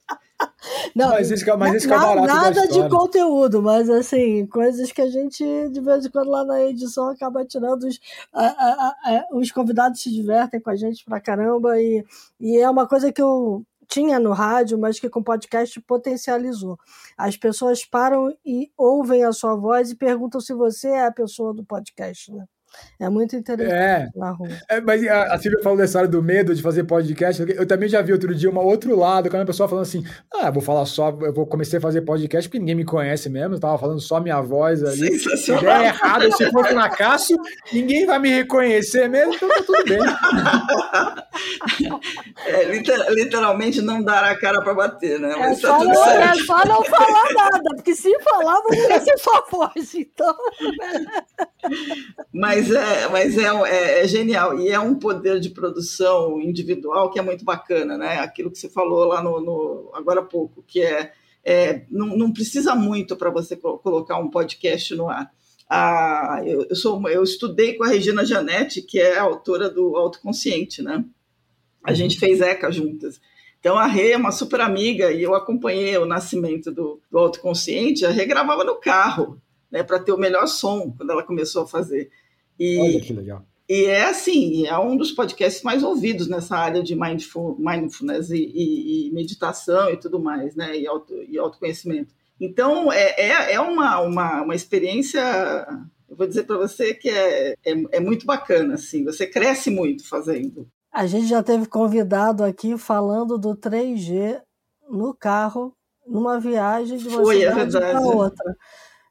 [0.94, 5.08] Não, mas isso, mas isso é barato Nada de conteúdo, mas assim, coisas que a
[5.08, 7.84] gente de vez em quando lá na edição acaba tirando.
[7.84, 8.00] Os,
[8.32, 12.04] a, a, a, os convidados se divertem com a gente pra caramba e,
[12.40, 16.78] e é uma coisa que eu tinha no rádio, mas que com podcast potencializou.
[17.16, 21.54] As pessoas param e ouvem a sua voz e perguntam se você é a pessoa
[21.54, 22.46] do podcast, né?
[22.98, 24.48] É muito interessante é, na rua.
[24.68, 27.44] É, mas a, a Silvia falou dessa história do medo de fazer podcast.
[27.46, 30.04] Eu também já vi outro dia um outro lado, quando a pessoa falando assim:
[30.34, 33.54] ah, vou falar só, eu vou comecei a fazer podcast porque ninguém me conhece mesmo,
[33.54, 35.16] eu tava falando só minha voz ali.
[35.16, 37.34] Ideia é errada, se for na caça,
[37.72, 39.98] ninguém vai me reconhecer mesmo, então tá tudo bem.
[42.46, 42.64] É,
[43.10, 45.34] literalmente não dar a cara para bater, né?
[45.38, 49.00] Mas é, tá só não, é só não falar nada, porque se falar, não ia
[49.00, 50.36] ser sua voz, então.
[52.32, 54.58] Mas mas é, mas é, é, é, genial.
[54.58, 58.18] E é um poder de produção individual que é muito bacana, né?
[58.18, 61.12] Aquilo que você falou lá no, no agora há pouco, que é,
[61.44, 65.30] é não, não precisa muito para você colocar um podcast no ar.
[65.68, 69.96] Ah, eu, eu, sou, eu estudei com a Regina Janetti, que é a autora do
[69.96, 71.04] Autoconsciente, né?
[71.82, 71.96] A uhum.
[71.96, 73.20] gente fez ECA juntas.
[73.58, 78.06] Então a Rê é uma super amiga e eu acompanhei o nascimento do, do Autoconsciente.
[78.06, 79.40] A Rê gravava no carro,
[79.70, 82.10] né, para ter o melhor som quando ela começou a fazer.
[82.58, 83.44] E, Olha que legal.
[83.68, 88.36] E é assim, é um dos podcasts mais ouvidos nessa área de mindful, mindfulness e,
[88.36, 90.78] e, e, meditação e tudo mais, né?
[90.78, 92.14] E, auto, e autoconhecimento.
[92.40, 95.20] Então, é, é, é uma, uma, uma experiência,
[96.08, 100.08] eu vou dizer para você que é, é, é, muito bacana, assim, você cresce muito
[100.08, 100.68] fazendo.
[100.92, 104.40] A gente já teve convidado aqui falando do 3G
[104.88, 105.72] no carro,
[106.06, 108.56] numa viagem de uma Foi, é cidade é para outra.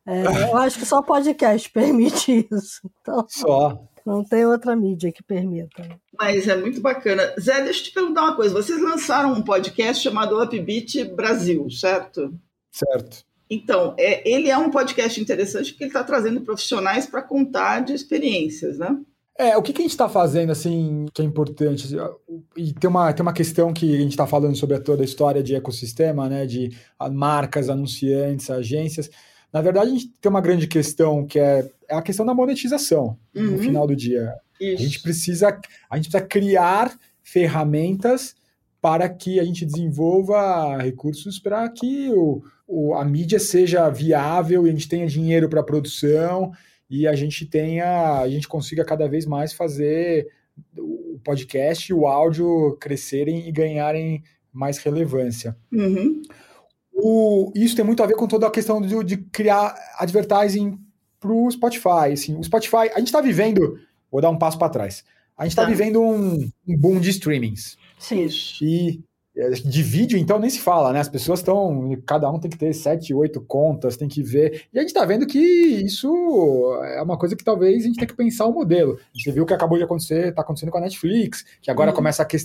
[0.08, 2.90] É, eu acho que só podcast permite isso.
[3.02, 3.82] Então, só.
[4.06, 6.00] Não tem outra mídia que permita.
[6.18, 7.34] Mas é muito bacana.
[7.40, 8.54] Zé, deixa eu te perguntar uma coisa.
[8.54, 12.32] Vocês lançaram um podcast chamado Upbeat Brasil, certo?
[12.72, 13.26] Certo.
[13.50, 17.94] Então, é, ele é um podcast interessante porque ele está trazendo profissionais para contar de
[17.94, 18.96] experiências, né?
[19.38, 21.94] É, o que, que a gente está fazendo, assim, que é importante?
[22.56, 25.44] E tem uma, tem uma questão que a gente está falando sobre toda a história
[25.44, 26.46] de ecossistema, né?
[26.46, 26.70] De
[27.12, 29.10] marcas, anunciantes, agências.
[29.56, 33.18] Na verdade, a gente tem uma grande questão que é, é a questão da monetização
[33.34, 33.52] uhum.
[33.52, 34.34] no final do dia.
[34.60, 34.84] Isso.
[34.84, 38.36] A gente precisa a gente precisa criar ferramentas
[38.82, 44.70] para que a gente desenvolva recursos para que o, o, a mídia seja viável e
[44.70, 46.52] a gente tenha dinheiro para produção
[46.90, 50.28] e a gente tenha a gente consiga cada vez mais fazer
[50.78, 55.56] o podcast e o áudio crescerem e ganharem mais relevância.
[55.72, 56.22] Uhum.
[57.08, 60.80] O, isso tem muito a ver com toda a questão de, de criar advertising
[61.20, 62.12] para o Spotify.
[62.12, 63.80] Assim, o Spotify, a gente está vivendo,
[64.12, 65.04] vou dar um passo para trás,
[65.38, 67.78] a gente está tá vivendo um, um, boom de streamings.
[68.00, 68.28] Sim.
[68.60, 69.00] E
[69.66, 71.00] de vídeo, então, nem se fala, né?
[71.00, 71.98] As pessoas estão.
[72.06, 74.64] Cada um tem que ter sete, oito contas, tem que ver.
[74.74, 76.10] E a gente está vendo que isso
[76.86, 78.94] é uma coisa que talvez a gente tenha que pensar o modelo.
[78.94, 81.90] A gente viu o que acabou de acontecer, está acontecendo com a Netflix, que agora
[81.90, 81.96] uhum.
[81.96, 82.38] começa a que,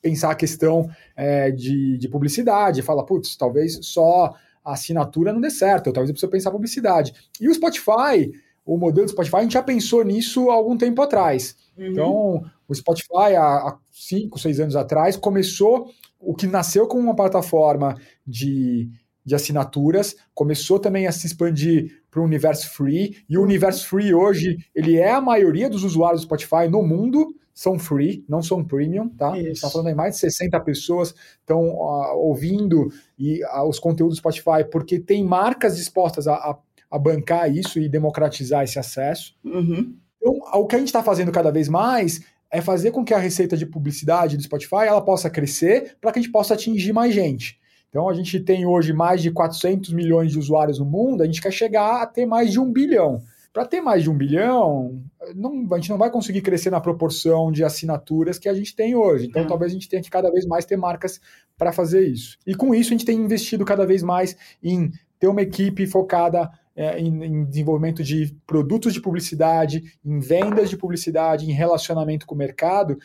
[0.00, 2.80] pensar a questão é, de, de publicidade.
[2.80, 7.12] Fala, putz, talvez só a assinatura não dê certo, talvez eu precise pensar publicidade.
[7.38, 8.32] E o Spotify,
[8.64, 11.54] o modelo do Spotify, a gente já pensou nisso há algum tempo atrás.
[11.76, 11.86] Uhum.
[11.86, 15.90] Então, o Spotify, há cinco, seis anos atrás, começou
[16.26, 17.96] o que nasceu como uma plataforma
[18.26, 18.90] de,
[19.24, 24.14] de assinaturas, começou também a se expandir para o universo free, e o universo free
[24.14, 28.64] hoje, ele é a maioria dos usuários do Spotify no mundo, são free, não são
[28.64, 29.28] premium, tá?
[29.28, 29.34] Isso.
[29.34, 33.78] A gente está falando aí mais de 60 pessoas estão uh, ouvindo e, uh, os
[33.78, 36.58] conteúdos do Spotify, porque tem marcas dispostas a, a,
[36.90, 39.36] a bancar isso e democratizar esse acesso.
[39.44, 39.96] Uhum.
[40.16, 42.22] Então, o que a gente está fazendo cada vez mais
[42.54, 46.20] é fazer com que a receita de publicidade do Spotify ela possa crescer para que
[46.20, 47.58] a gente possa atingir mais gente.
[47.88, 51.42] Então a gente tem hoje mais de 400 milhões de usuários no mundo, a gente
[51.42, 53.20] quer chegar a ter mais de um bilhão.
[53.52, 55.02] Para ter mais de um bilhão,
[55.34, 58.94] não, a gente não vai conseguir crescer na proporção de assinaturas que a gente tem
[58.94, 59.26] hoje.
[59.26, 59.46] Então, é.
[59.46, 61.20] talvez a gente tenha que cada vez mais ter marcas
[61.56, 62.36] para fazer isso.
[62.46, 64.90] E com isso, a gente tem investido cada vez mais em
[65.20, 70.76] ter uma equipe focada é, em, em, desenvolvimento de produtos de publicidade, em vendas de
[70.76, 72.98] publicidade, em relacionamento com o mercado.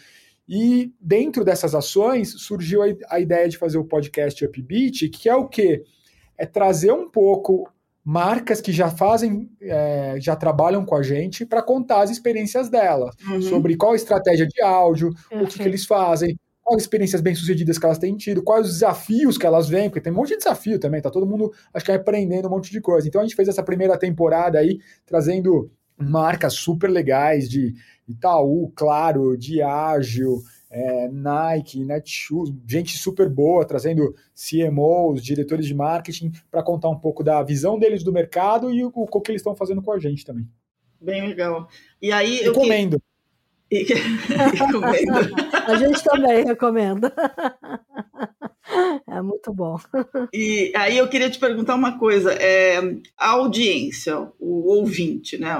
[0.47, 5.35] E dentro dessas ações surgiu a, a ideia de fazer o podcast Upbeat, que é
[5.35, 5.83] o quê?
[6.37, 7.69] É trazer um pouco
[8.03, 13.15] marcas que já fazem, é, já trabalham com a gente para contar as experiências delas,
[13.29, 13.41] uhum.
[13.41, 15.43] sobre qual a estratégia de áudio, uhum.
[15.43, 16.35] o que, que, eles fazem,
[16.69, 20.13] quais experiências bem-sucedidas que elas têm tido, quais os desafios que elas vêm, porque tem
[20.13, 23.07] um monte de desafio também, tá todo mundo, acho que, aprendendo um monte de coisa.
[23.07, 27.73] Então a gente fez essa primeira temporada aí, trazendo marcas super legais de
[28.07, 36.61] Itaú, Claro, Diageo, é, Nike, Netshoes, gente super boa, trazendo CMOs, diretores de marketing, para
[36.61, 39.81] contar um pouco da visão deles do mercado e o, o que eles estão fazendo
[39.81, 40.47] com a gente também.
[41.01, 41.67] Bem legal.
[41.99, 42.53] E aí eu
[43.71, 43.85] recomendo.
[43.85, 43.93] Que...
[44.57, 45.35] recomendo.
[45.67, 47.13] a gente também recomenda.
[49.07, 49.77] É muito bom.
[50.33, 52.79] E aí eu queria te perguntar uma coisa: é,
[53.17, 55.55] a audiência, o ouvinte, né?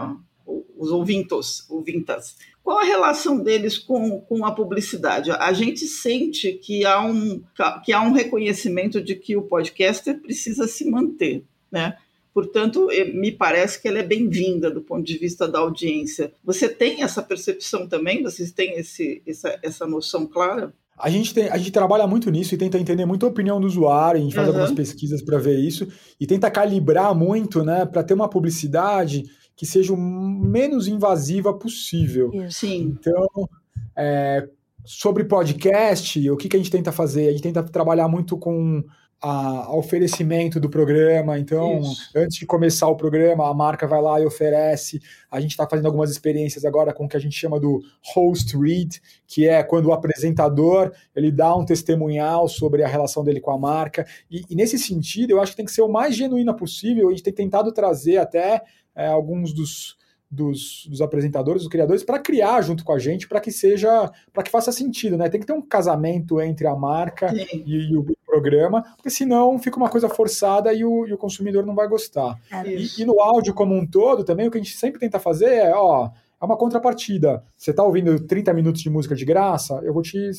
[0.78, 5.32] Os ouvintos, ouvintas, qual a relação deles com, com a publicidade?
[5.32, 7.44] A gente sente que há, um,
[7.84, 11.98] que há um reconhecimento de que o podcaster precisa se manter, né?
[12.40, 16.32] Portanto, me parece que ela é bem-vinda do ponto de vista da audiência.
[16.42, 18.24] Você tem essa percepção também?
[18.24, 20.74] Vocês têm esse, essa, essa noção clara?
[20.98, 23.68] A gente, tem, a gente trabalha muito nisso e tenta entender muito a opinião do
[23.68, 24.54] usuário, a gente faz uhum.
[24.54, 25.86] algumas pesquisas para ver isso
[26.18, 29.24] e tenta calibrar muito, né, para ter uma publicidade
[29.54, 32.32] que seja o menos invasiva possível.
[32.50, 32.96] Sim.
[32.98, 33.50] Então,
[33.98, 34.48] é,
[34.86, 37.28] sobre podcast, o que, que a gente tenta fazer?
[37.28, 38.82] A gente tenta trabalhar muito com
[39.22, 41.38] a, oferecimento do programa.
[41.38, 42.10] Então, Isso.
[42.16, 45.02] antes de começar o programa, a marca vai lá e oferece.
[45.30, 47.82] A gente está fazendo algumas experiências agora com o que a gente chama do
[48.14, 53.42] host read, que é quando o apresentador ele dá um testemunhal sobre a relação dele
[53.42, 54.06] com a marca.
[54.30, 57.08] E, e nesse sentido, eu acho que tem que ser o mais genuína possível.
[57.08, 58.62] A gente tem tentado trazer até
[58.96, 59.98] é, alguns dos,
[60.30, 64.44] dos, dos, apresentadores, dos criadores, para criar junto com a gente, para que seja, para
[64.44, 65.28] que faça sentido, né?
[65.30, 69.78] Tem que ter um casamento entre a marca e, e, o programa, porque senão fica
[69.78, 72.40] uma coisa forçada e o, e o consumidor não vai gostar.
[72.52, 75.20] É e, e, no áudio como um todo, também o que a gente sempre tenta
[75.20, 76.10] fazer é, ó,
[76.40, 77.44] é uma contrapartida.
[77.58, 80.30] Você está ouvindo 30 minutos de música de graça, eu vou te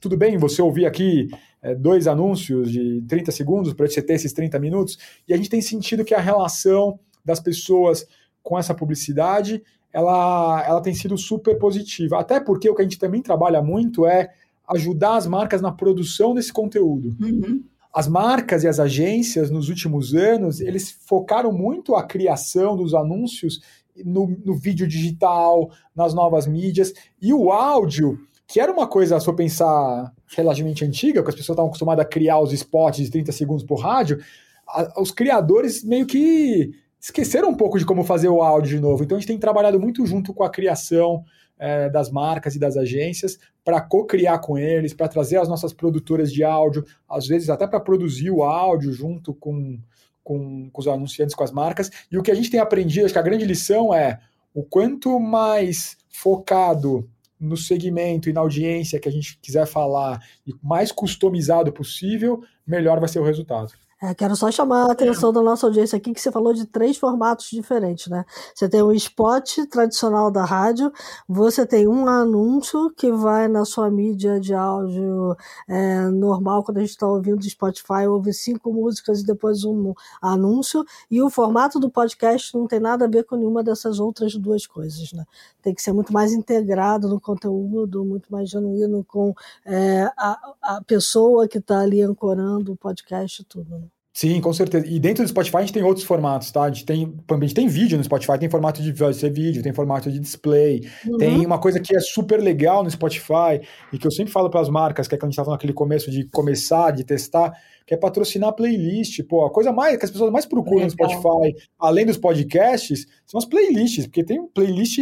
[0.00, 1.28] tudo bem você ouvir aqui
[1.62, 5.48] é, dois anúncios de 30 segundos para você ter esses 30 minutos, e a gente
[5.48, 8.06] tem sentido que a relação das pessoas
[8.42, 9.62] com essa publicidade,
[9.92, 12.18] ela, ela tem sido super positiva.
[12.18, 14.32] Até porque o que a gente também trabalha muito é
[14.68, 17.14] ajudar as marcas na produção desse conteúdo.
[17.20, 17.62] Uhum.
[17.92, 23.60] As marcas e as agências, nos últimos anos, eles focaram muito a criação dos anúncios
[24.02, 29.28] no, no vídeo digital, nas novas mídias, e o áudio, que era uma coisa, se
[29.28, 33.30] eu pensar, relativamente antiga, que as pessoas estavam acostumadas a criar os spots de 30
[33.32, 34.18] segundos por rádio,
[34.66, 36.72] a, os criadores meio que
[37.02, 39.02] esqueceram um pouco de como fazer o áudio de novo.
[39.02, 41.24] Então a gente tem trabalhado muito junto com a criação
[41.58, 46.32] é, das marcas e das agências para co-criar com eles, para trazer as nossas produtoras
[46.32, 49.80] de áudio, às vezes até para produzir o áudio junto com,
[50.22, 51.90] com, com, os anunciantes, com as marcas.
[52.10, 54.20] E o que a gente tem aprendido, acho que a grande lição é
[54.54, 60.54] o quanto mais focado no segmento e na audiência que a gente quiser falar e
[60.62, 63.72] mais customizado possível, melhor vai ser o resultado.
[64.02, 66.96] É, quero só chamar a atenção da nossa audiência aqui que você falou de três
[66.96, 68.24] formatos diferentes, né?
[68.52, 70.92] Você tem o spot tradicional da rádio,
[71.28, 75.36] você tem um anúncio que vai na sua mídia de áudio
[75.68, 80.84] é, normal, quando a gente está ouvindo Spotify, ouve cinco músicas e depois um anúncio,
[81.08, 84.66] e o formato do podcast não tem nada a ver com nenhuma dessas outras duas
[84.66, 85.24] coisas, né?
[85.62, 89.32] Tem que ser muito mais integrado no conteúdo, muito mais genuíno com
[89.64, 93.91] é, a, a pessoa que está ali ancorando o podcast e tudo, né?
[94.14, 94.86] Sim, com certeza.
[94.86, 96.64] E dentro do Spotify a gente tem outros formatos, tá?
[96.64, 100.10] A gente tem, a gente tem vídeo no Spotify, tem formato de vídeo, tem formato
[100.12, 100.86] de display.
[101.06, 101.16] Uhum.
[101.16, 103.60] Tem uma coisa que é super legal no Spotify
[103.90, 105.72] e que eu sempre falo para as marcas, que é quando a gente estava naquele
[105.72, 107.52] começo de começar, de testar,
[107.86, 109.22] que é patrocinar playlist.
[109.22, 113.38] Pô, a coisa mais que as pessoas mais procuram no Spotify, além dos podcasts, são
[113.38, 114.98] as playlists, porque tem playlist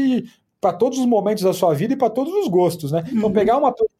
[0.61, 3.01] para todos os momentos da sua vida e para todos os gostos, né?
[3.01, 3.19] Então, uhum.
[3.19, 4.00] Então pegar uma playlist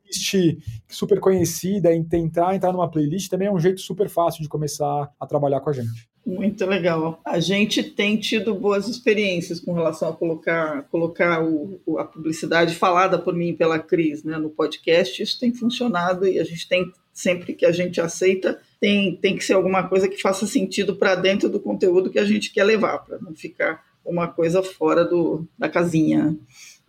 [0.89, 5.11] super conhecida e tentar entrar numa playlist também é um jeito super fácil de começar
[5.19, 6.09] a trabalhar com a gente.
[6.25, 7.21] Muito legal.
[7.25, 13.19] A gente tem tido boas experiências com relação a colocar, colocar o, a publicidade falada
[13.19, 15.23] por mim pela Cris né, no podcast.
[15.23, 19.45] Isso tem funcionado e a gente tem, sempre que a gente aceita, tem, tem que
[19.45, 22.99] ser alguma coisa que faça sentido para dentro do conteúdo que a gente quer levar,
[22.99, 26.37] para não ficar uma coisa fora do, da casinha.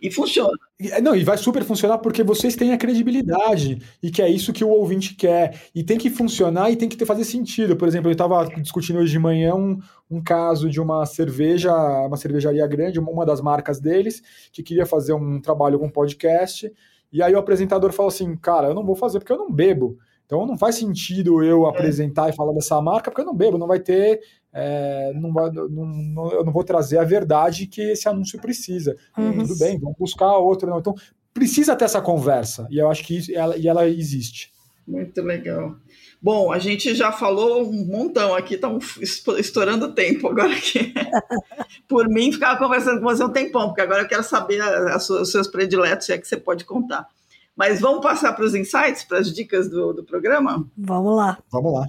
[0.02, 0.50] E funciona.
[0.80, 4.52] É, não, e vai super funcionar porque vocês têm a credibilidade e que é isso
[4.52, 5.62] que o ouvinte quer.
[5.72, 7.76] E tem que funcionar e tem que ter, fazer sentido.
[7.76, 9.78] Por exemplo, eu estava discutindo hoje de manhã um,
[10.10, 11.72] um caso de uma cerveja,
[12.04, 14.20] uma cervejaria grande, uma das marcas deles,
[14.52, 16.68] que queria fazer um trabalho com podcast.
[17.12, 19.96] E aí o apresentador falou assim: Cara, eu não vou fazer porque eu não bebo.
[20.26, 21.68] Então não faz sentido eu é.
[21.68, 24.20] apresentar e falar dessa marca, porque eu não bebo, não vai ter.
[24.52, 28.96] É, não vai, não, não, eu não vou trazer a verdade que esse anúncio precisa.
[29.16, 29.38] Uhum.
[29.38, 30.68] Tudo bem, vamos buscar outro.
[30.68, 30.78] Não.
[30.78, 30.94] Então,
[31.32, 32.66] precisa ter essa conversa.
[32.70, 34.52] E eu acho que isso, ela, e ela existe.
[34.86, 35.76] Muito legal.
[36.20, 38.96] Bom, a gente já falou um montão aqui, estamos
[39.38, 40.92] estourando o tempo agora aqui.
[41.88, 44.96] Por mim, ficava conversando com você um tempão, porque agora eu quero saber a, a
[44.96, 47.08] os seus prediletos, se é que você pode contar.
[47.56, 50.64] Mas vamos passar para os insights, para as dicas do, do programa?
[50.76, 51.38] Vamos lá.
[51.50, 51.86] Vamos lá.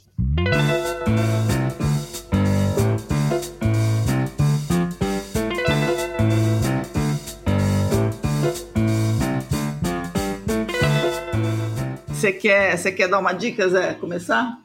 [12.23, 13.95] Você quer, você quer dar uma dica, Zé?
[13.95, 14.57] Começar?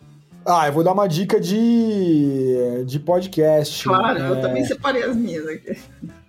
[0.46, 3.82] Ah, eu vou dar uma dica de, de podcast.
[3.82, 4.30] Claro, é...
[4.30, 5.76] eu também separei as minhas aqui.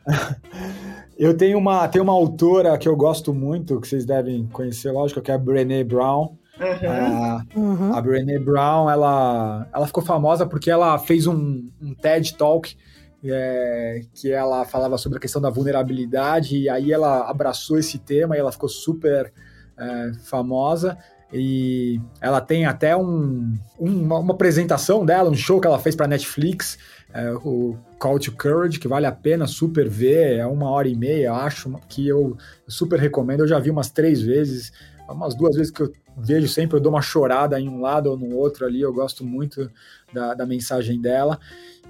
[1.19, 5.21] eu tenho uma, tenho uma autora que eu gosto muito, que vocês devem conhecer, lógico,
[5.21, 6.35] que é a Brené Brown.
[6.59, 6.89] Uhum.
[6.89, 7.93] A, uhum.
[7.93, 12.75] a Brené Brown, ela, ela ficou famosa porque ela fez um, um TED Talk
[13.23, 18.35] é, que ela falava sobre a questão da vulnerabilidade e aí ela abraçou esse tema
[18.35, 19.31] e ela ficou super
[19.77, 20.97] é, famosa.
[21.31, 26.07] E ela tem até um, uma, uma, apresentação dela, um show que ela fez para
[26.07, 26.79] Netflix,
[27.13, 30.95] é, o Call to Courage, que vale a pena super ver, é uma hora e
[30.95, 32.35] meia, acho, que eu
[32.67, 33.41] super recomendo.
[33.41, 34.71] Eu já vi umas três vezes,
[35.07, 38.17] umas duas vezes que eu vejo sempre, eu dou uma chorada em um lado ou
[38.17, 39.69] no outro ali, eu gosto muito
[40.11, 41.39] da, da mensagem dela.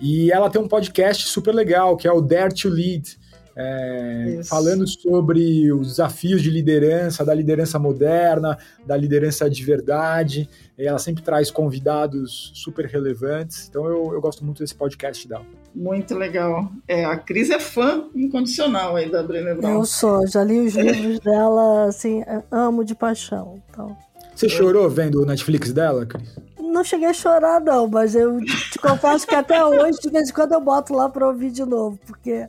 [0.01, 3.17] E ela tem um podcast super legal, que é o Dare to Lead,
[3.61, 10.49] é, falando sobre os desafios de liderança, da liderança moderna, da liderança de verdade.
[10.77, 13.67] E ela sempre traz convidados super relevantes.
[13.67, 15.45] Então eu, eu gosto muito desse podcast dela.
[15.75, 16.71] Muito legal.
[16.87, 19.73] É, a Cris é fã incondicional aí da Brené Brown.
[19.73, 23.61] Eu sou, já li os livros dela, assim, amo de paixão.
[23.69, 23.93] Então.
[24.33, 26.33] Você chorou vendo o Netflix dela, Cris?
[26.57, 30.33] Não cheguei a chorar, não, mas eu te confesso que até hoje, de vez em
[30.33, 32.47] quando, eu boto lá para ouvir de novo, porque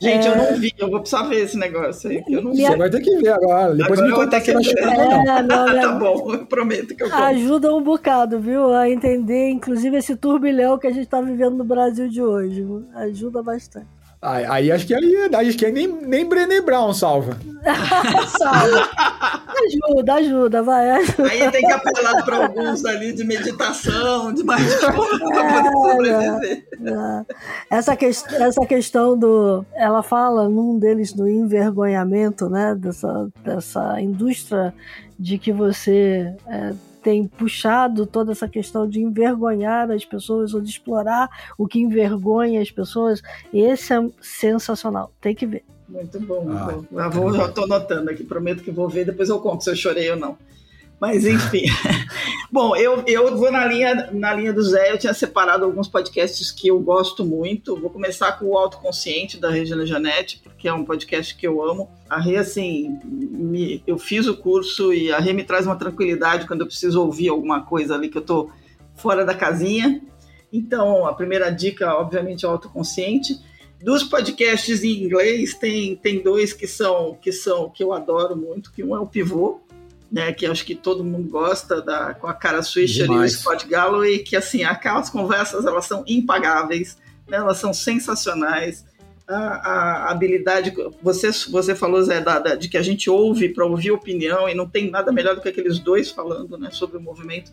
[0.00, 0.30] Gente, é...
[0.30, 2.24] eu não vi, eu vou precisar ver esse negócio aí.
[2.26, 3.74] Eu não Você vai ter que ver agora.
[3.74, 7.22] Depois agora me contar aqui na é, Tá bom, eu prometo que eu conto.
[7.22, 8.72] Ajuda um bocado, viu?
[8.72, 12.66] A entender, inclusive, esse turbilhão que a gente está vivendo no Brasil de hoje.
[12.94, 13.99] Ajuda bastante.
[14.22, 17.38] Aí, aí, acho que aí, acho que aí nem, nem Brené Brown salva.
[18.38, 18.90] salva.
[19.64, 20.90] Ajuda, ajuda, vai.
[20.90, 21.30] Ajuda.
[21.30, 26.66] Aí tem que apelar para alguns ali de meditação, de mais para poder sobreviver.
[27.70, 29.64] Essa, que, essa questão do.
[29.74, 32.74] Ela fala num deles do envergonhamento, né?
[32.74, 34.74] Dessa, dessa indústria
[35.18, 36.34] de que você.
[36.46, 36.72] É,
[37.02, 42.60] tem puxado toda essa questão de envergonhar as pessoas ou de explorar o que envergonha
[42.60, 43.22] as pessoas.
[43.52, 45.64] Esse é sensacional, tem que ver.
[45.88, 46.84] Muito bom, muito ah, bom.
[46.92, 49.76] Já, vou, já estou anotando aqui, prometo que vou ver, depois eu conto se eu
[49.76, 50.36] chorei ou não.
[51.00, 51.64] Mas enfim.
[52.52, 56.50] Bom, eu, eu vou na linha, na linha do Zé, eu tinha separado alguns podcasts
[56.50, 57.74] que eu gosto muito.
[57.80, 61.88] Vou começar com o Autoconsciente da Regina Janete, porque é um podcast que eu amo.
[62.08, 66.46] A Rê, assim, me, eu fiz o curso e a Rê me traz uma tranquilidade
[66.46, 68.50] quando eu preciso ouvir alguma coisa ali que eu tô
[68.94, 70.02] fora da casinha.
[70.52, 73.38] Então, a primeira dica, obviamente, é o Autoconsciente.
[73.82, 78.70] Dos podcasts em inglês, tem, tem dois que são, que são que eu adoro muito,
[78.70, 79.60] que um é o Pivô,
[80.10, 83.66] né, que acho que todo mundo gosta, da, com a cara Swisher e o Scott
[83.66, 86.98] Galloway, que assim, aquelas conversas elas são impagáveis,
[87.28, 88.84] né, elas são sensacionais.
[89.28, 93.64] A, a, habilidade, você, você falou, Zé, da, da, de que a gente ouve para
[93.64, 97.00] ouvir opinião e não tem nada melhor do que aqueles dois falando né, sobre o
[97.00, 97.52] movimento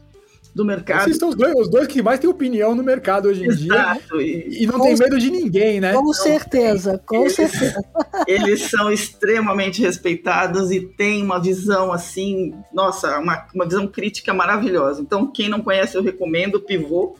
[0.58, 1.04] do mercado.
[1.04, 4.18] Vocês estão os dois, os dois que mais têm opinião no mercado hoje em Exato,
[4.18, 4.48] dia.
[4.48, 5.94] E, e não tem medo de ninguém, né?
[5.94, 7.80] Com certeza, com eles, certeza.
[8.28, 15.00] Eles são extremamente respeitados e têm uma visão assim, nossa, uma, uma visão crítica maravilhosa.
[15.00, 17.16] Então, quem não conhece, eu recomendo, Pivô.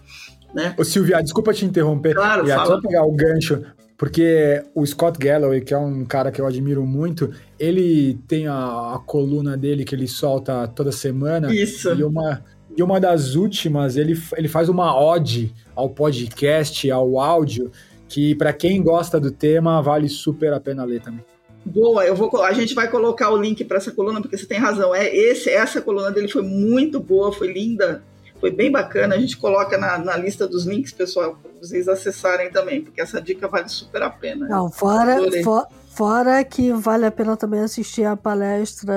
[0.54, 0.74] Né?
[0.76, 2.16] Ô Silvia, desculpa te interromper.
[2.16, 2.66] Claro, e fala.
[2.66, 3.64] Só pegar o gancho,
[3.96, 8.96] porque o Scott Galloway, que é um cara que eu admiro muito, ele tem a,
[8.96, 11.54] a coluna dele que ele solta toda semana.
[11.54, 11.94] Isso.
[11.94, 12.44] E uma,
[12.78, 17.72] e uma das últimas, ele, ele faz uma ode ao podcast, ao áudio,
[18.08, 21.26] que para quem gosta do tema, vale super a pena ler também.
[21.66, 24.60] Boa, eu vou, a gente vai colocar o link para essa coluna, porque você tem
[24.60, 24.94] razão.
[24.94, 28.04] É esse, essa coluna dele foi muito boa, foi linda,
[28.40, 29.16] foi bem bacana.
[29.16, 33.20] A gente coloca na, na lista dos links, pessoal, para vocês acessarem também, porque essa
[33.20, 34.48] dica vale super a pena.
[34.48, 35.68] Não, fora, for,
[35.98, 38.94] Fora que vale a pena também assistir a palestra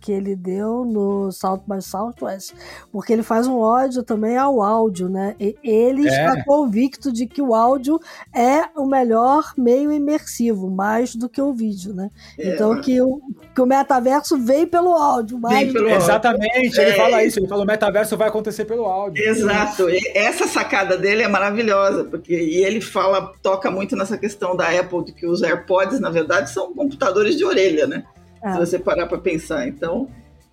[0.00, 2.54] que ele deu no South by Southwest,
[2.90, 5.36] porque ele faz um ódio também ao áudio, né?
[5.38, 6.10] E ele é.
[6.10, 8.00] está convicto de que o áudio
[8.34, 12.10] é o melhor meio imersivo, mais do que o vídeo, né?
[12.38, 12.54] É.
[12.54, 13.20] Então que o,
[13.54, 15.38] que o metaverso vem pelo áudio.
[15.38, 16.02] Mais vem pelo áudio.
[16.02, 16.96] Exatamente, ele é.
[16.96, 19.22] fala isso, ele fala o metaverso vai acontecer pelo áudio.
[19.22, 24.70] Exato, essa sacada dele é maravilhosa, porque e ele fala, toca muito nessa questão da
[24.70, 28.04] Apple, de que os AirPods, na verdade, verdade, são computadores de orelha, né?
[28.42, 28.52] é.
[28.52, 29.66] se você parar para pensar.
[29.66, 30.08] Então,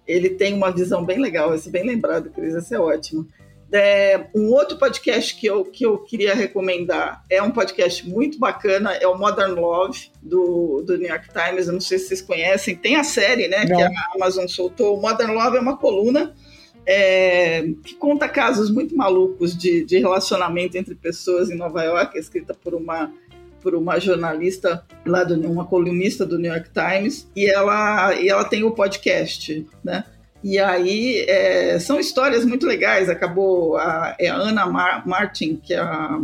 [0.07, 3.27] ele tem uma visão bem legal, esse bem lembrado, Cris, esse é ótimo.
[3.71, 8.93] É, um outro podcast que eu, que eu queria recomendar é um podcast muito bacana,
[8.93, 11.67] é o Modern Love, do, do New York Times.
[11.67, 14.97] Eu não sei se vocês conhecem, tem a série né, que a Amazon soltou.
[14.97, 16.33] O Modern Love é uma coluna
[16.83, 22.55] é, que conta casos muito malucos de, de relacionamento entre pessoas em Nova York, escrita
[22.55, 23.13] por uma
[23.61, 28.43] por uma jornalista lá do uma colunista do New York Times e ela e ela
[28.43, 30.03] tem o podcast, né?
[30.43, 33.09] E aí é, são histórias muito legais.
[33.09, 36.19] Acabou a, é a Ana Mar Martin, que é a,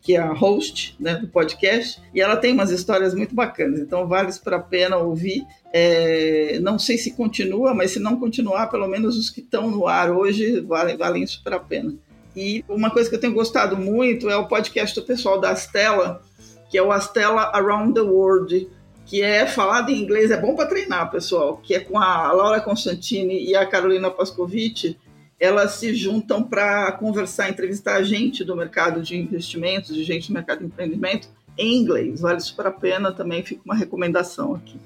[0.00, 3.80] que é a host né, do podcast, e ela tem umas histórias muito bacanas.
[3.80, 5.44] Então vale para a pena ouvir.
[5.72, 9.86] É, não sei se continua, mas se não continuar, pelo menos os que estão no
[9.86, 11.92] ar hoje valem, valem super a pena.
[12.36, 16.22] E uma coisa que eu tenho gostado muito é o podcast do pessoal da Astela,
[16.68, 18.68] que é o Astela Around the World,
[19.04, 22.60] que é falado em inglês, é bom para treinar, pessoal, que é com a Laura
[22.60, 24.96] Constantini e a Carolina Pascovitch,
[25.38, 30.60] elas se juntam para conversar, entrevistar gente do mercado de investimentos, de gente do mercado
[30.60, 32.20] de empreendimento, em inglês.
[32.20, 34.78] Vale super a pena, também fica uma recomendação aqui.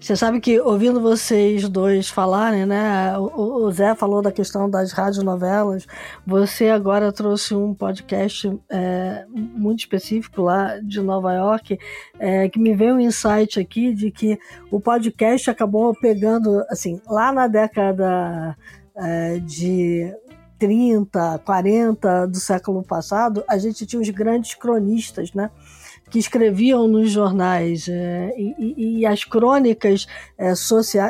[0.00, 3.16] Você sabe que ouvindo vocês dois falarem, né?
[3.18, 5.86] O, o Zé falou da questão das radionovelas.
[6.26, 11.78] Você agora trouxe um podcast é, muito específico lá de Nova York,
[12.18, 14.38] é, que me veio um insight aqui de que
[14.70, 18.56] o podcast acabou pegando, assim, lá na década
[18.96, 20.14] é, de
[20.58, 25.50] 30, 40 do século passado, a gente tinha os grandes cronistas, né?
[26.10, 30.06] Que escreviam nos jornais é, e, e, as crônicas
[30.36, 30.52] é,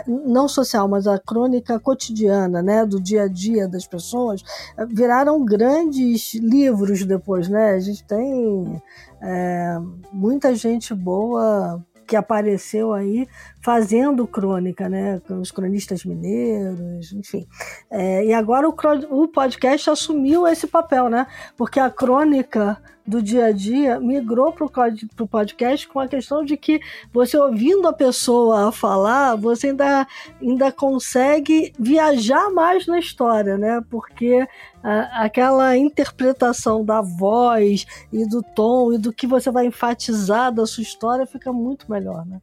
[0.07, 4.42] não social, mas a crônica cotidiana, né, do dia a dia das pessoas,
[4.76, 7.72] é, viraram grandes livros depois, né?
[7.72, 8.82] A gente tem
[9.22, 9.78] é,
[10.12, 13.28] muita gente boa que apareceu aí
[13.61, 15.20] fazendo crônica, né?
[15.28, 17.46] Com os cronistas mineiros, enfim.
[17.90, 18.74] É, e agora o,
[19.11, 21.26] o podcast assumiu esse papel, né?
[21.57, 22.78] Porque a crônica
[23.09, 26.78] do dia a dia migrou para o podcast com a questão de que
[27.11, 30.06] você ouvindo a pessoa falar, você ainda,
[30.42, 33.82] ainda consegue viajar mais na história, né?
[33.88, 34.46] Porque
[34.82, 40.66] a, aquela interpretação da voz e do tom e do que você vai enfatizar da
[40.66, 42.38] sua história fica muito melhor, né?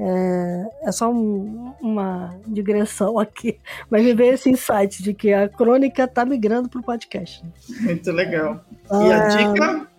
[0.00, 3.58] É, é só um, uma digressão aqui,
[3.88, 7.44] mas me veio esse insight de que a crônica está migrando para o podcast.
[7.82, 8.60] Muito legal.
[8.90, 9.97] E a dica?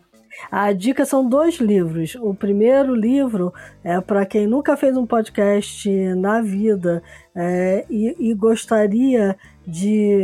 [0.51, 2.15] A dica são dois livros.
[2.15, 7.03] O primeiro livro é para quem nunca fez um podcast na vida
[7.35, 10.23] é, e, e gostaria de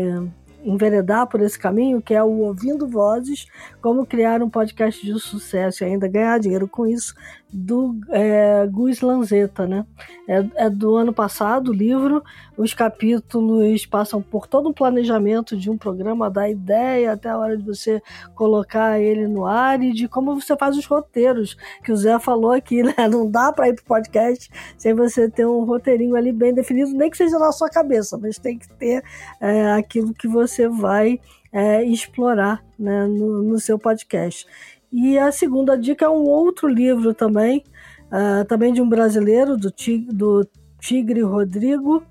[0.66, 3.46] enveredar por esse caminho, que é o Ouvindo Vozes,
[3.82, 7.14] como criar um podcast de sucesso e ainda ganhar dinheiro com isso,
[7.56, 9.86] do é, Gus Lanzetta, né?
[10.28, 12.22] É, é, do ano passado o livro.
[12.58, 17.56] Os capítulos passam por todo um planejamento de um programa, da ideia até a hora
[17.56, 18.02] de você
[18.34, 22.52] colocar ele no ar e de como você faz os roteiros, que o Zé falou
[22.52, 22.94] aqui, né?
[23.10, 27.10] Não dá para ir pro podcast sem você ter um roteirinho ali bem definido, nem
[27.10, 29.04] que seja na sua cabeça, mas tem que ter
[29.40, 31.20] é, aquilo que você vai
[31.52, 34.46] é, explorar né, no, no seu podcast.
[34.92, 37.64] E a segunda dica é um outro livro também,
[38.08, 40.48] uh, também de um brasileiro, do, Tig, do
[40.80, 42.04] Tigre Rodrigo,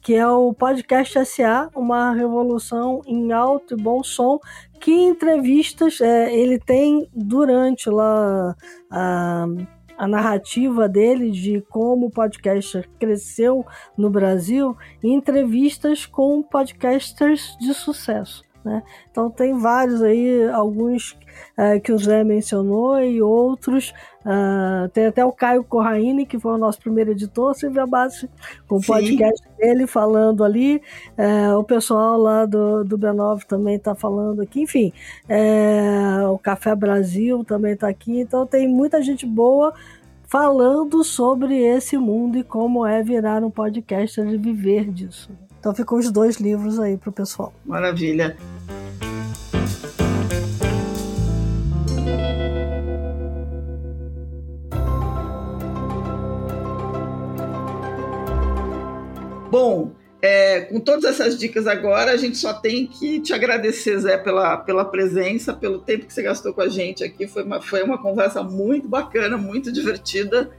[0.00, 4.40] que é o Podcast SA, uma revolução em alto e bom som,
[4.80, 8.56] que entrevistas é, ele tem durante lá
[8.90, 9.46] a,
[10.02, 13.64] a narrativa dele de como o podcast cresceu
[13.96, 18.42] no Brasil, entrevistas com podcasters de sucesso.
[18.64, 18.82] Né?
[19.10, 21.12] Então tem vários aí, alguns
[21.58, 23.92] uh, que o Zé mencionou e outros.
[24.20, 28.30] Uh, tem até o Caio Corraine, que foi o nosso primeiro editor, Silvia Bassi,
[28.68, 30.80] com o podcast dele falando ali.
[31.18, 34.62] Uh, o pessoal lá do, do B9 também está falando aqui.
[34.62, 34.92] Enfim,
[36.30, 38.20] o Café Brasil também está aqui.
[38.20, 39.74] Então tem muita gente boa
[40.28, 45.30] falando sobre esse mundo e como é virar um podcaster e viver disso.
[45.62, 47.54] Então ficam os dois livros aí para o pessoal.
[47.64, 48.36] Maravilha.
[59.48, 64.18] Bom, é, com todas essas dicas agora, a gente só tem que te agradecer, Zé,
[64.18, 67.28] pela, pela presença, pelo tempo que você gastou com a gente aqui.
[67.28, 70.50] Foi uma, foi uma conversa muito bacana, muito divertida.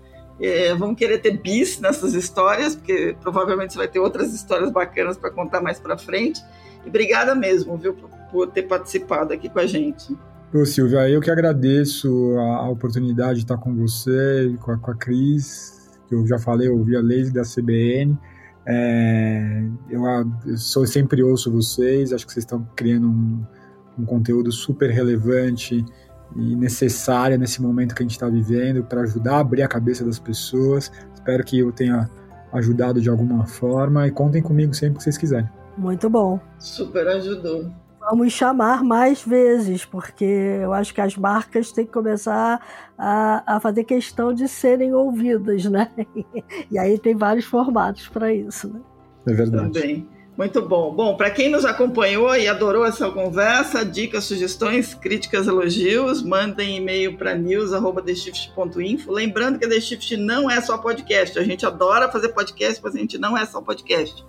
[0.45, 5.17] É, vamos querer ter bis nessas histórias, porque provavelmente você vai ter outras histórias bacanas
[5.17, 6.43] para contar mais para frente.
[6.85, 10.13] E obrigada mesmo, viu, por, por, ter participado aqui com a gente.
[10.53, 14.91] Ô, Silvia, eu que agradeço a, a oportunidade de estar com você, com a, com
[14.91, 18.17] a Cris, que eu já falei, eu ouvi a lei da CBN.
[18.65, 20.03] É, eu,
[20.45, 23.45] eu sou, sempre ouço vocês, acho que vocês estão criando um,
[23.97, 25.85] um conteúdo super relevante
[26.35, 30.03] e necessário nesse momento que a gente está vivendo para ajudar a abrir a cabeça
[30.03, 30.91] das pessoas.
[31.13, 32.09] Espero que eu tenha
[32.51, 35.49] ajudado de alguma forma e contem comigo sempre que vocês quiserem.
[35.77, 36.39] Muito bom.
[36.59, 37.71] Super ajudou.
[37.99, 42.61] Vamos chamar mais vezes, porque eu acho que as marcas têm que começar
[42.97, 45.89] a, a fazer questão de serem ouvidas, né?
[46.69, 48.81] E aí tem vários formatos para isso, né?
[49.25, 49.71] É verdade.
[49.71, 50.09] Também.
[50.35, 50.91] Muito bom.
[50.91, 57.15] Bom, para quem nos acompanhou e adorou essa conversa, dicas, sugestões, críticas, elogios, mandem e-mail
[57.15, 59.11] para news@theshift.info.
[59.11, 61.37] Lembrando que a The Shift não é só podcast.
[61.37, 64.25] A gente adora fazer podcast, mas a gente não é só podcast.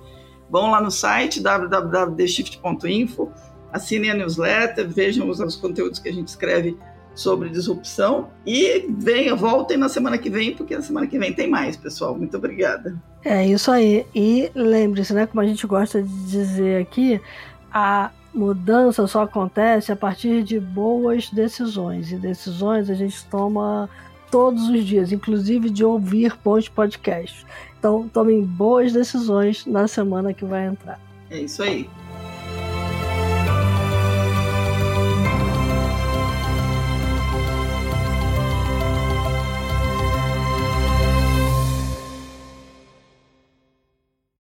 [0.51, 3.33] Vão lá no site www.theshift.info,
[3.73, 6.77] assinem a newsletter, vejam os, os conteúdos que a gente escreve
[7.15, 8.29] sobre disrupção.
[8.47, 12.17] E venha, voltem na semana que vem, porque na semana que vem tem mais, pessoal.
[12.17, 13.01] Muito obrigada.
[13.25, 14.07] É isso aí.
[14.15, 17.21] E lembre-se, né, como a gente gosta de dizer aqui,
[17.73, 22.11] a mudança só acontece a partir de boas decisões.
[22.11, 23.89] E decisões a gente toma
[24.31, 27.47] todos os dias, inclusive de ouvir bons podcasts.
[27.79, 30.99] Então, tomem boas decisões na semana que vai entrar.
[31.31, 31.89] É isso aí.